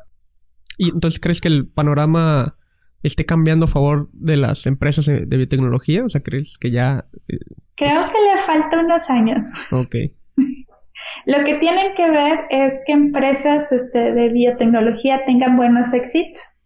¿Y 0.78 0.90
entonces 0.90 1.20
crees 1.20 1.42
que 1.42 1.48
el 1.48 1.68
panorama 1.68 2.58
esté 3.04 3.26
cambiando 3.26 3.66
a 3.66 3.70
favor 3.70 4.10
de 4.12 4.38
las 4.38 4.66
empresas 4.66 5.06
de 5.06 5.26
biotecnología? 5.26 6.04
O 6.04 6.10
sea, 6.10 6.22
¿crees 6.22 6.58
que 6.60 6.72
ya... 6.72 7.06
Eh, 7.28 7.40
Creo 7.76 8.06
que 8.06 8.36
le 8.36 8.42
falta 8.46 8.80
unos 8.80 9.10
años. 9.10 9.46
Ok. 9.72 9.96
Lo 11.26 11.44
que 11.46 11.56
tienen 11.56 11.96
que 11.96 12.10
ver 12.10 12.40
es 12.50 12.80
que 12.86 12.94
empresas 12.94 13.72
este, 13.72 14.14
de 14.14 14.30
biotecnología 14.30 15.26
tengan 15.26 15.56
buenos 15.56 15.94
exits, 15.94 16.57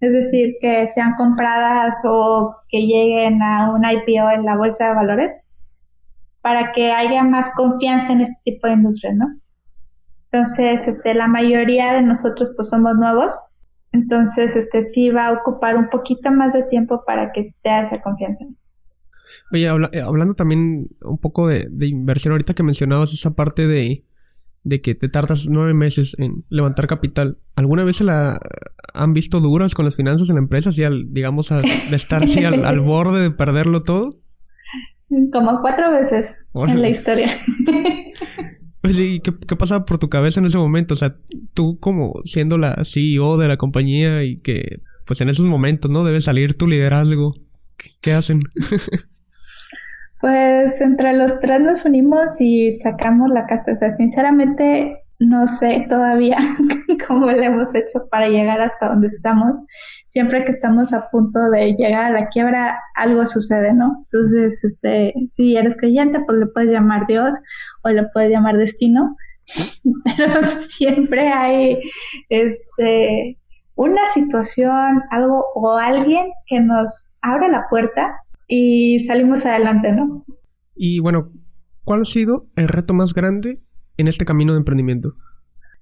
es 0.00 0.12
decir, 0.12 0.56
que 0.60 0.88
sean 0.88 1.14
compradas 1.16 2.02
o 2.04 2.56
que 2.68 2.78
lleguen 2.78 3.42
a 3.42 3.70
un 3.72 3.84
IPO 3.84 4.30
en 4.30 4.44
la 4.44 4.56
bolsa 4.56 4.88
de 4.88 4.94
valores, 4.94 5.46
para 6.40 6.72
que 6.72 6.90
haya 6.90 7.22
más 7.22 7.54
confianza 7.54 8.12
en 8.12 8.22
este 8.22 8.40
tipo 8.44 8.66
de 8.66 8.74
industria, 8.74 9.12
¿no? 9.14 9.26
Entonces, 10.32 10.88
este, 10.88 11.14
la 11.14 11.28
mayoría 11.28 11.92
de 11.92 12.02
nosotros 12.02 12.52
pues 12.56 12.70
somos 12.70 12.94
nuevos, 12.94 13.36
entonces 13.92 14.56
este 14.56 14.88
sí 14.88 15.10
va 15.10 15.26
a 15.26 15.32
ocupar 15.32 15.76
un 15.76 15.90
poquito 15.90 16.30
más 16.30 16.52
de 16.52 16.62
tiempo 16.64 17.02
para 17.04 17.32
que 17.32 17.40
esté 17.40 17.82
esa 17.82 18.00
confianza. 18.00 18.44
Oye, 19.52 19.66
eh, 19.92 20.00
hablando 20.00 20.34
también 20.34 20.88
un 21.02 21.18
poco 21.18 21.48
de, 21.48 21.66
de, 21.70 21.88
inversión, 21.88 22.32
ahorita 22.32 22.54
que 22.54 22.62
mencionabas 22.62 23.12
esa 23.12 23.32
parte 23.32 23.66
de, 23.66 24.04
de 24.62 24.80
que 24.80 24.94
te 24.94 25.08
tardas 25.08 25.46
nueve 25.48 25.74
meses 25.74 26.14
en 26.18 26.44
levantar 26.48 26.86
capital, 26.86 27.38
¿alguna 27.56 27.84
vez 27.84 27.96
se 27.96 28.04
la 28.04 28.40
han 28.92 29.14
visto 29.14 29.40
duras 29.40 29.74
con 29.74 29.84
las 29.84 29.96
finanzas 29.96 30.28
en 30.28 30.36
la 30.36 30.42
empresa? 30.42 30.70
Así 30.70 30.84
al, 30.84 31.12
digamos, 31.12 31.48
de 31.48 31.96
estar 31.96 32.24
así 32.24 32.44
al, 32.44 32.80
borde 32.80 33.22
de 33.22 33.30
perderlo 33.30 33.82
todo. 33.82 34.10
Como 35.32 35.60
cuatro 35.60 35.90
veces 35.90 36.36
en 36.54 36.82
la 36.82 36.88
historia. 36.88 37.30
Oye, 38.82 39.04
¿y 39.04 39.20
qué, 39.20 39.32
qué 39.46 39.56
pasaba 39.56 39.84
por 39.84 39.98
tu 39.98 40.08
cabeza 40.08 40.40
en 40.40 40.46
ese 40.46 40.56
momento? 40.56 40.94
O 40.94 40.96
sea, 40.96 41.16
tú 41.52 41.78
como 41.80 42.20
siendo 42.24 42.56
la 42.56 42.82
CEO 42.84 43.36
de 43.36 43.48
la 43.48 43.58
compañía 43.58 44.24
y 44.24 44.38
que, 44.38 44.80
pues 45.06 45.20
en 45.20 45.28
esos 45.28 45.44
momentos, 45.44 45.90
¿no? 45.90 46.04
Debe 46.04 46.20
salir 46.20 46.56
tu 46.56 46.66
liderazgo. 46.66 47.34
qué 48.00 48.12
hacen? 48.12 48.40
Pues 50.20 50.80
entre 50.80 51.14
los 51.14 51.40
tres 51.40 51.60
nos 51.60 51.84
unimos 51.84 52.40
y 52.40 52.78
sacamos 52.82 53.30
la 53.30 53.46
casa. 53.46 53.72
O 53.72 53.78
sea, 53.78 53.94
sinceramente 53.94 55.02
no 55.20 55.46
sé 55.46 55.86
todavía 55.88 56.38
cómo 57.06 57.30
le 57.30 57.46
hemos 57.46 57.74
hecho 57.74 58.08
para 58.10 58.28
llegar 58.28 58.60
hasta 58.60 58.88
donde 58.88 59.08
estamos. 59.08 59.56
Siempre 60.08 60.44
que 60.44 60.52
estamos 60.52 60.92
a 60.92 61.08
punto 61.10 61.50
de 61.50 61.74
llegar 61.74 62.06
a 62.06 62.10
la 62.10 62.28
quiebra, 62.28 62.80
algo 62.96 63.26
sucede, 63.26 63.72
¿no? 63.72 64.04
Entonces, 64.10 64.64
este, 64.64 65.14
si 65.36 65.56
eres 65.56 65.76
creyente, 65.78 66.20
pues 66.26 66.38
le 66.38 66.46
puedes 66.46 66.72
llamar 66.72 67.06
Dios 67.06 67.40
o 67.82 67.90
le 67.90 68.04
puedes 68.12 68.30
llamar 68.30 68.56
destino, 68.56 69.16
pero 70.04 70.32
siempre 70.68 71.28
hay 71.28 71.78
este, 72.28 73.38
una 73.76 74.06
situación, 74.12 75.02
algo 75.10 75.46
o 75.54 75.76
alguien 75.76 76.32
que 76.46 76.60
nos 76.60 77.06
abre 77.22 77.48
la 77.50 77.68
puerta 77.68 78.20
y 78.50 79.06
salimos 79.06 79.46
adelante, 79.46 79.92
¿no? 79.92 80.24
Y 80.74 80.98
bueno, 80.98 81.30
¿cuál 81.84 82.02
ha 82.02 82.04
sido 82.04 82.42
el 82.56 82.68
reto 82.68 82.92
más 82.92 83.14
grande 83.14 83.60
en 83.96 84.08
este 84.08 84.24
camino 84.24 84.52
de 84.52 84.58
emprendimiento? 84.58 85.14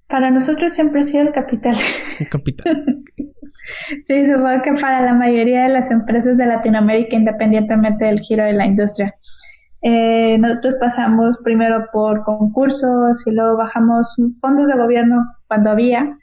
Para 0.07 0.29
nosotros 0.29 0.73
siempre 0.73 1.01
ha 1.01 1.03
sido 1.03 1.23
el 1.23 1.31
capital. 1.31 1.75
El 2.19 2.29
capital. 2.29 2.85
sí, 4.07 4.25
supongo 4.25 4.61
que 4.63 4.73
para 4.73 5.01
la 5.01 5.15
mayoría 5.15 5.63
de 5.63 5.69
las 5.69 5.89
empresas 5.89 6.37
de 6.37 6.45
Latinoamérica, 6.45 7.15
independientemente 7.15 8.05
del 8.05 8.19
giro 8.19 8.43
de 8.43 8.53
la 8.53 8.67
industria. 8.67 9.15
Eh, 9.81 10.37
nosotros 10.37 10.75
pasamos 10.79 11.39
primero 11.43 11.85
por 11.91 12.23
concursos 12.23 13.25
y 13.25 13.31
luego 13.31 13.57
bajamos 13.57 14.15
fondos 14.41 14.67
de 14.67 14.77
gobierno 14.77 15.25
cuando 15.47 15.71
había 15.71 16.17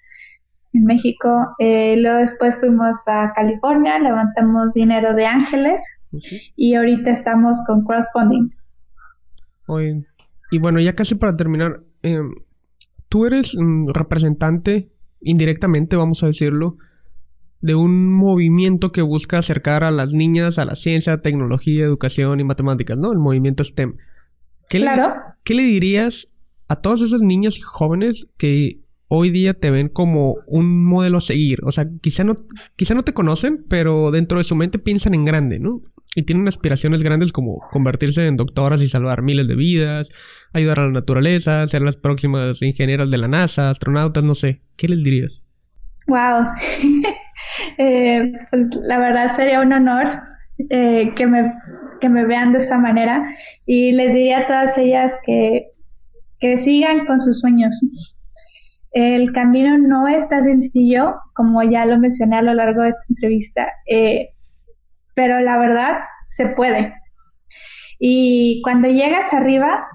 en 0.74 0.85
México. 0.85 1.54
Eh, 1.59 1.96
luego 1.98 2.18
después 2.18 2.56
fuimos 2.61 3.02
a 3.09 3.32
California, 3.35 3.98
levantamos 3.98 4.72
dinero 4.74 5.14
de 5.14 5.26
ángeles 5.26 5.80
y 6.57 6.75
ahorita 6.75 7.11
estamos 7.11 7.62
con 7.66 7.85
crowdfunding. 7.85 8.51
y 10.51 10.59
bueno, 10.59 10.81
ya 10.81 10.95
casi 10.95 11.14
para 11.14 11.37
terminar, 11.37 11.83
eh, 12.03 12.21
tú 13.09 13.27
eres 13.27 13.55
un 13.55 13.92
representante, 13.92 14.90
indirectamente 15.21 15.97
vamos 15.97 16.23
a 16.23 16.27
decirlo, 16.27 16.79
de 17.61 17.75
un 17.75 18.12
movimiento 18.12 18.92
que 18.92 19.03
busca 19.03 19.38
acercar 19.38 19.83
a 19.83 19.90
las 19.90 20.12
niñas 20.12 20.59
a 20.59 20.64
la 20.64 20.75
ciencia, 20.75 21.23
tecnología, 21.23 21.85
educación 21.85 22.38
y 22.40 22.45
matemáticas, 22.45 22.97
¿no? 22.99 23.12
El 23.12 23.19
movimiento 23.19 23.64
STEM. 23.64 23.97
¿Qué, 24.69 24.79
claro. 24.79 25.09
le, 25.09 25.21
¿qué 25.42 25.55
le 25.55 25.62
dirías 25.62 26.29
a 26.69 26.77
todos 26.77 27.03
esos 27.03 27.23
niños 27.23 27.59
y 27.59 27.62
jóvenes 27.62 28.29
que 28.37 28.81
hoy 29.09 29.31
día 29.31 29.55
te 29.55 29.71
ven 29.71 29.88
como 29.88 30.37
un 30.47 30.85
modelo 30.85 31.19
a 31.19 31.23
seguir? 31.23 31.61
O 31.64 31.73
sea, 31.73 31.88
quizá 32.01 32.25
no, 32.25 32.37
quizá 32.77 32.95
no 32.95 33.05
te 33.05 33.14
conocen, 33.14 33.64
pero 33.69 34.11
dentro 34.11 34.38
de 34.38 34.45
su 34.45 34.55
mente 34.55 34.79
piensan 34.79 35.14
en 35.14 35.25
grande, 35.25 35.59
¿no? 35.59 35.79
Y 36.18 36.22
tienen 36.22 36.48
aspiraciones 36.48 37.02
grandes 37.02 37.31
como 37.31 37.61
convertirse 37.70 38.26
en 38.26 38.38
doctoras 38.38 38.81
y 38.81 38.88
salvar 38.88 39.20
miles 39.20 39.46
de 39.46 39.55
vidas, 39.55 40.09
ayudar 40.55 40.81
a 40.81 40.87
la 40.87 40.92
naturaleza, 40.92 41.66
ser 41.66 41.83
las 41.83 41.98
próximas 41.98 42.62
ingenieras 42.62 43.11
de 43.11 43.18
la 43.18 43.29
NASA, 43.29 43.68
astronautas, 43.68 44.24
no 44.24 44.35
sé. 44.35 44.62
¿Qué 44.76 44.88
les 44.88 45.05
dirías? 45.05 45.44
Wow. 46.07 46.46
eh, 47.79 48.33
pues, 48.50 48.62
la 48.83 48.98
verdad 48.98 49.37
sería 49.37 49.61
un 49.61 49.74
honor 49.74 50.07
eh, 50.70 51.12
que, 51.14 51.26
me, 51.26 51.52
que 52.00 52.09
me 52.09 52.24
vean 52.24 52.55
de 52.55 52.61
esta 52.61 52.79
manera 52.79 53.29
y 53.66 53.92
les 53.92 54.14
diría 54.14 54.38
a 54.38 54.46
todas 54.46 54.79
ellas 54.79 55.12
que, 55.26 55.66
que 56.40 56.57
sigan 56.57 57.05
con 57.05 57.20
sus 57.20 57.40
sueños. 57.40 57.79
El 58.92 59.33
camino 59.33 59.76
no 59.76 60.09
es 60.09 60.26
tan 60.31 60.44
sencillo, 60.44 61.16
como 61.35 61.62
ya 61.62 61.85
lo 61.85 61.98
mencioné 61.98 62.37
a 62.37 62.42
lo 62.42 62.55
largo 62.55 62.81
de 62.81 62.88
esta 62.88 63.05
entrevista, 63.11 63.68
eh, 63.87 64.31
pero 65.16 65.40
la 65.40 65.59
verdad 65.59 65.98
se 66.29 66.46
puede. 66.50 66.94
Y 67.98 68.61
cuando 68.62 68.88
llegas 68.88 69.33
arriba, 69.33 69.88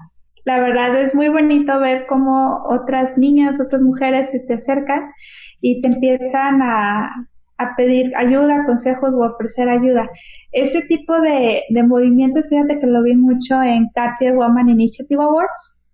la 0.44 0.58
verdad 0.58 1.00
es 1.00 1.14
muy 1.14 1.28
bonito 1.28 1.78
ver 1.78 2.06
cómo 2.08 2.64
otras 2.66 3.16
niñas, 3.16 3.60
otras 3.60 3.80
mujeres 3.80 4.30
se 4.30 4.40
te 4.40 4.54
acercan 4.54 5.12
y 5.60 5.80
te 5.80 5.88
empiezan 5.88 6.60
a, 6.62 7.28
pedir 7.76 8.10
ayuda, 8.16 8.66
consejos 8.66 9.14
o 9.14 9.24
ofrecer 9.24 9.68
ayuda. 9.68 10.10
Ese 10.50 10.82
tipo 10.82 11.20
de, 11.20 11.62
movimientos, 11.86 12.48
fíjate 12.48 12.80
que 12.80 12.88
lo 12.88 13.04
vi 13.04 13.14
mucho 13.14 13.62
en 13.62 13.88
Cartier 13.94 14.34
Woman 14.34 14.68
Initiative 14.68 15.22
Awards, 15.22 15.84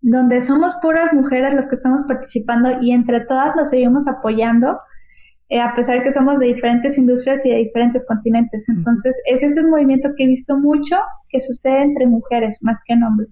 donde 0.00 0.40
somos 0.40 0.74
puras 0.80 1.12
mujeres 1.12 1.52
las 1.52 1.68
que 1.68 1.74
estamos 1.76 2.04
participando 2.08 2.80
y 2.80 2.92
entre 2.92 3.20
todas 3.26 3.54
nos 3.54 3.68
seguimos 3.68 4.08
apoyando, 4.08 4.78
eh, 5.50 5.60
a 5.60 5.74
pesar 5.74 6.02
que 6.02 6.12
somos 6.12 6.38
de 6.38 6.46
diferentes 6.46 6.98
industrias 6.98 7.44
y 7.44 7.50
de 7.50 7.56
diferentes 7.56 8.06
continentes. 8.06 8.68
Entonces, 8.68 9.16
ese 9.26 9.46
es 9.46 9.58
un 9.58 9.70
movimiento 9.70 10.10
que 10.16 10.24
he 10.24 10.26
visto 10.26 10.58
mucho 10.58 10.96
que 11.28 11.40
sucede 11.40 11.82
entre 11.82 12.06
mujeres 12.06 12.58
más 12.62 12.78
que 12.86 12.94
en 12.94 13.02
hombres 13.02 13.28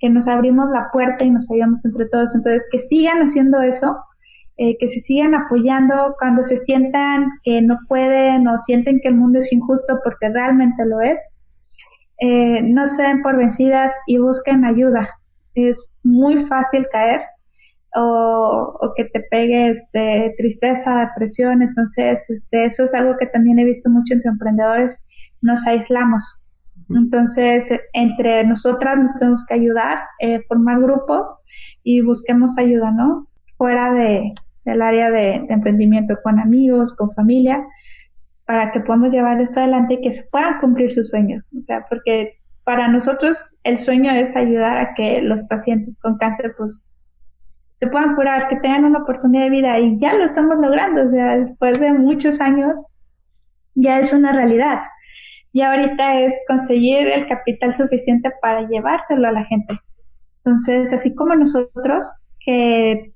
que 0.00 0.08
nos 0.08 0.26
abrimos 0.26 0.70
la 0.70 0.88
puerta 0.92 1.24
y 1.24 1.30
nos 1.30 1.50
ayudamos 1.50 1.84
entre 1.84 2.06
todos. 2.06 2.34
Entonces, 2.34 2.66
que 2.72 2.78
sigan 2.78 3.20
haciendo 3.20 3.60
eso, 3.60 3.98
eh, 4.56 4.76
que 4.78 4.88
se 4.88 5.00
sigan 5.00 5.34
apoyando 5.34 6.16
cuando 6.18 6.42
se 6.42 6.56
sientan 6.56 7.26
que 7.44 7.62
no 7.62 7.78
pueden 7.86 8.48
o 8.48 8.58
sienten 8.58 8.98
que 9.00 9.08
el 9.08 9.14
mundo 9.14 9.38
es 9.38 9.52
injusto 9.52 10.00
porque 10.02 10.30
realmente 10.30 10.84
lo 10.86 11.00
es. 11.00 11.30
Eh, 12.18 12.62
no 12.62 12.88
se 12.88 13.02
den 13.02 13.22
por 13.22 13.36
vencidas 13.36 13.92
y 14.06 14.18
busquen 14.18 14.64
ayuda. 14.64 15.08
Es 15.54 15.92
muy 16.02 16.40
fácil 16.40 16.86
caer 16.90 17.20
o, 17.94 18.78
o 18.80 18.94
que 18.94 19.04
te 19.06 19.20
pegue 19.30 19.70
este, 19.70 20.34
tristeza, 20.38 21.06
depresión. 21.06 21.62
Entonces, 21.62 22.28
este, 22.30 22.64
eso 22.64 22.84
es 22.84 22.94
algo 22.94 23.16
que 23.18 23.26
también 23.26 23.58
he 23.58 23.64
visto 23.64 23.90
mucho 23.90 24.14
entre 24.14 24.30
emprendedores. 24.30 25.02
Nos 25.42 25.66
aislamos 25.66 26.40
entonces, 26.96 27.68
entre 27.92 28.44
nosotras 28.44 28.98
nos 28.98 29.14
tenemos 29.14 29.44
que 29.46 29.54
ayudar, 29.54 29.98
eh, 30.18 30.40
formar 30.48 30.80
grupos 30.80 31.34
y 31.84 32.00
busquemos 32.00 32.58
ayuda, 32.58 32.90
¿no? 32.90 33.28
Fuera 33.56 33.92
de, 33.92 34.34
del 34.64 34.82
área 34.82 35.10
de, 35.10 35.46
emprendimiento, 35.48 36.16
con 36.22 36.40
amigos, 36.40 36.94
con 36.94 37.12
familia, 37.14 37.64
para 38.44 38.72
que 38.72 38.80
podamos 38.80 39.12
llevar 39.12 39.40
esto 39.40 39.60
adelante 39.60 39.94
y 39.94 40.00
que 40.00 40.12
se 40.12 40.28
puedan 40.30 40.58
cumplir 40.60 40.90
sus 40.90 41.08
sueños. 41.08 41.48
O 41.56 41.62
sea, 41.62 41.86
porque 41.88 42.34
para 42.64 42.88
nosotros 42.88 43.56
el 43.62 43.78
sueño 43.78 44.10
es 44.10 44.34
ayudar 44.34 44.76
a 44.78 44.94
que 44.94 45.22
los 45.22 45.42
pacientes 45.42 45.96
con 45.98 46.18
cáncer, 46.18 46.54
pues, 46.58 46.84
se 47.80 47.86
puedan 47.86 48.14
curar, 48.14 48.48
que 48.48 48.56
tengan 48.56 48.84
una 48.84 48.98
oportunidad 48.98 49.44
de 49.44 49.50
vida 49.50 49.78
y 49.78 49.98
ya 49.98 50.14
lo 50.14 50.24
estamos 50.24 50.58
logrando. 50.58 51.08
O 51.08 51.10
sea, 51.10 51.38
después 51.38 51.80
de 51.80 51.92
muchos 51.92 52.38
años, 52.42 52.74
ya 53.74 53.98
es 53.98 54.12
una 54.12 54.32
realidad 54.32 54.82
y 55.52 55.62
ahorita 55.62 56.20
es 56.20 56.34
conseguir 56.46 57.08
el 57.08 57.26
capital 57.26 57.72
suficiente 57.72 58.30
para 58.42 58.68
llevárselo 58.68 59.28
a 59.28 59.32
la 59.32 59.44
gente. 59.44 59.80
Entonces, 60.44 60.92
así 60.92 61.14
como 61.14 61.34
nosotros, 61.34 62.06
que 62.44 63.14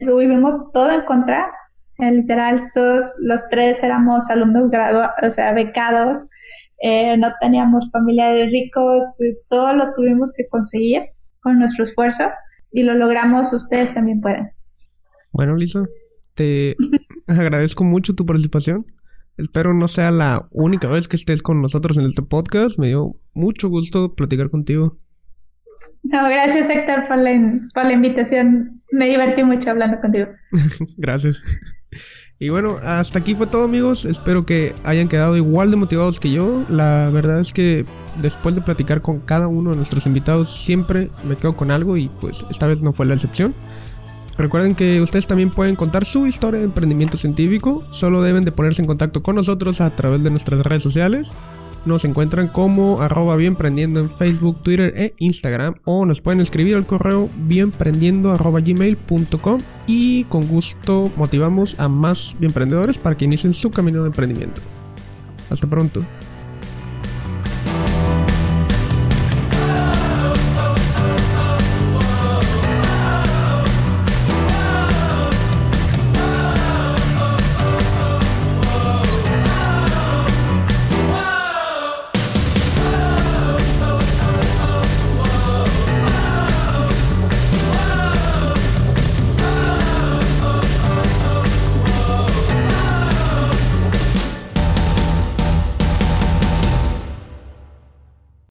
tuvimos 0.00 0.70
todo 0.74 0.90
en 0.90 1.02
contra, 1.06 1.50
literal, 1.98 2.70
todos 2.74 3.14
los 3.18 3.48
tres 3.48 3.82
éramos 3.82 4.28
alumnos 4.28 4.68
graduados, 4.68 5.14
o 5.22 5.30
sea, 5.30 5.54
becados, 5.54 6.26
eh, 6.82 7.16
no 7.16 7.32
teníamos 7.40 7.90
familiares 7.90 8.50
ricos, 8.52 9.04
todo 9.48 9.72
lo 9.72 9.94
tuvimos 9.94 10.34
que 10.36 10.46
conseguir 10.48 11.02
con 11.40 11.58
nuestro 11.58 11.84
esfuerzo 11.84 12.24
y 12.72 12.82
lo 12.82 12.94
logramos, 12.94 13.52
ustedes 13.52 13.94
también 13.94 14.20
pueden. 14.20 14.50
Bueno, 15.32 15.56
Lisa, 15.56 15.84
te 16.34 16.76
agradezco 17.26 17.84
mucho 17.84 18.14
tu 18.14 18.26
participación. 18.26 18.86
Espero 19.36 19.74
no 19.74 19.86
sea 19.86 20.10
la 20.10 20.48
única 20.50 20.88
vez 20.88 21.08
que 21.08 21.16
estés 21.16 21.42
con 21.42 21.60
nosotros 21.60 21.98
en 21.98 22.06
este 22.06 22.22
podcast. 22.22 22.78
Me 22.78 22.88
dio 22.88 23.16
mucho 23.34 23.68
gusto 23.68 24.14
platicar 24.14 24.50
contigo. 24.50 24.98
No, 26.02 26.28
gracias 26.28 26.70
Héctor 26.70 27.06
por 27.06 27.18
la, 27.18 27.60
por 27.74 27.84
la 27.84 27.92
invitación. 27.92 28.82
Me 28.92 29.06
divertí 29.06 29.42
mucho 29.42 29.70
hablando 29.70 30.00
contigo. 30.00 30.28
gracias. 30.96 31.36
Y 32.38 32.50
bueno, 32.50 32.76
hasta 32.82 33.18
aquí 33.18 33.34
fue 33.34 33.46
todo 33.46 33.64
amigos. 33.64 34.04
Espero 34.04 34.44
que 34.44 34.74
hayan 34.84 35.08
quedado 35.08 35.36
igual 35.36 35.70
de 35.70 35.76
motivados 35.76 36.20
que 36.20 36.30
yo. 36.30 36.64
La 36.68 37.08
verdad 37.08 37.40
es 37.40 37.54
que 37.54 37.86
después 38.20 38.54
de 38.54 38.60
platicar 38.60 39.00
con 39.00 39.20
cada 39.20 39.48
uno 39.48 39.70
de 39.70 39.76
nuestros 39.76 40.04
invitados 40.04 40.54
siempre 40.54 41.10
me 41.24 41.36
quedo 41.36 41.56
con 41.56 41.70
algo 41.70 41.96
y 41.96 42.10
pues 42.20 42.44
esta 42.50 42.66
vez 42.66 42.82
no 42.82 42.92
fue 42.92 43.06
la 43.06 43.14
excepción. 43.14 43.54
Recuerden 44.36 44.74
que 44.74 45.00
ustedes 45.00 45.26
también 45.26 45.50
pueden 45.50 45.76
contar 45.76 46.04
su 46.04 46.26
historia 46.26 46.58
de 46.58 46.66
emprendimiento 46.66 47.16
científico, 47.16 47.84
solo 47.90 48.20
deben 48.20 48.44
de 48.44 48.52
ponerse 48.52 48.82
en 48.82 48.86
contacto 48.86 49.22
con 49.22 49.36
nosotros 49.36 49.80
a 49.80 49.96
través 49.96 50.22
de 50.22 50.28
nuestras 50.28 50.60
redes 50.62 50.82
sociales. 50.82 51.32
Nos 51.86 52.04
encuentran 52.04 52.48
como 52.48 53.00
arroba 53.00 53.36
bienprendiendo 53.36 54.00
en 54.00 54.10
Facebook, 54.10 54.60
Twitter 54.62 54.92
e 54.96 55.14
Instagram 55.18 55.76
o 55.84 56.04
nos 56.04 56.20
pueden 56.20 56.40
escribir 56.40 56.74
al 56.74 56.84
correo 56.84 57.30
bienprendiendo 57.36 58.32
arroba 58.32 58.60
gmail.com 58.60 59.60
y 59.86 60.24
con 60.24 60.48
gusto 60.48 61.12
motivamos 61.16 61.78
a 61.78 61.88
más 61.88 62.34
bienprendedores 62.40 62.98
para 62.98 63.16
que 63.16 63.26
inicien 63.26 63.54
su 63.54 63.70
camino 63.70 64.02
de 64.02 64.08
emprendimiento. 64.08 64.60
Hasta 65.48 65.68
pronto. 65.68 66.02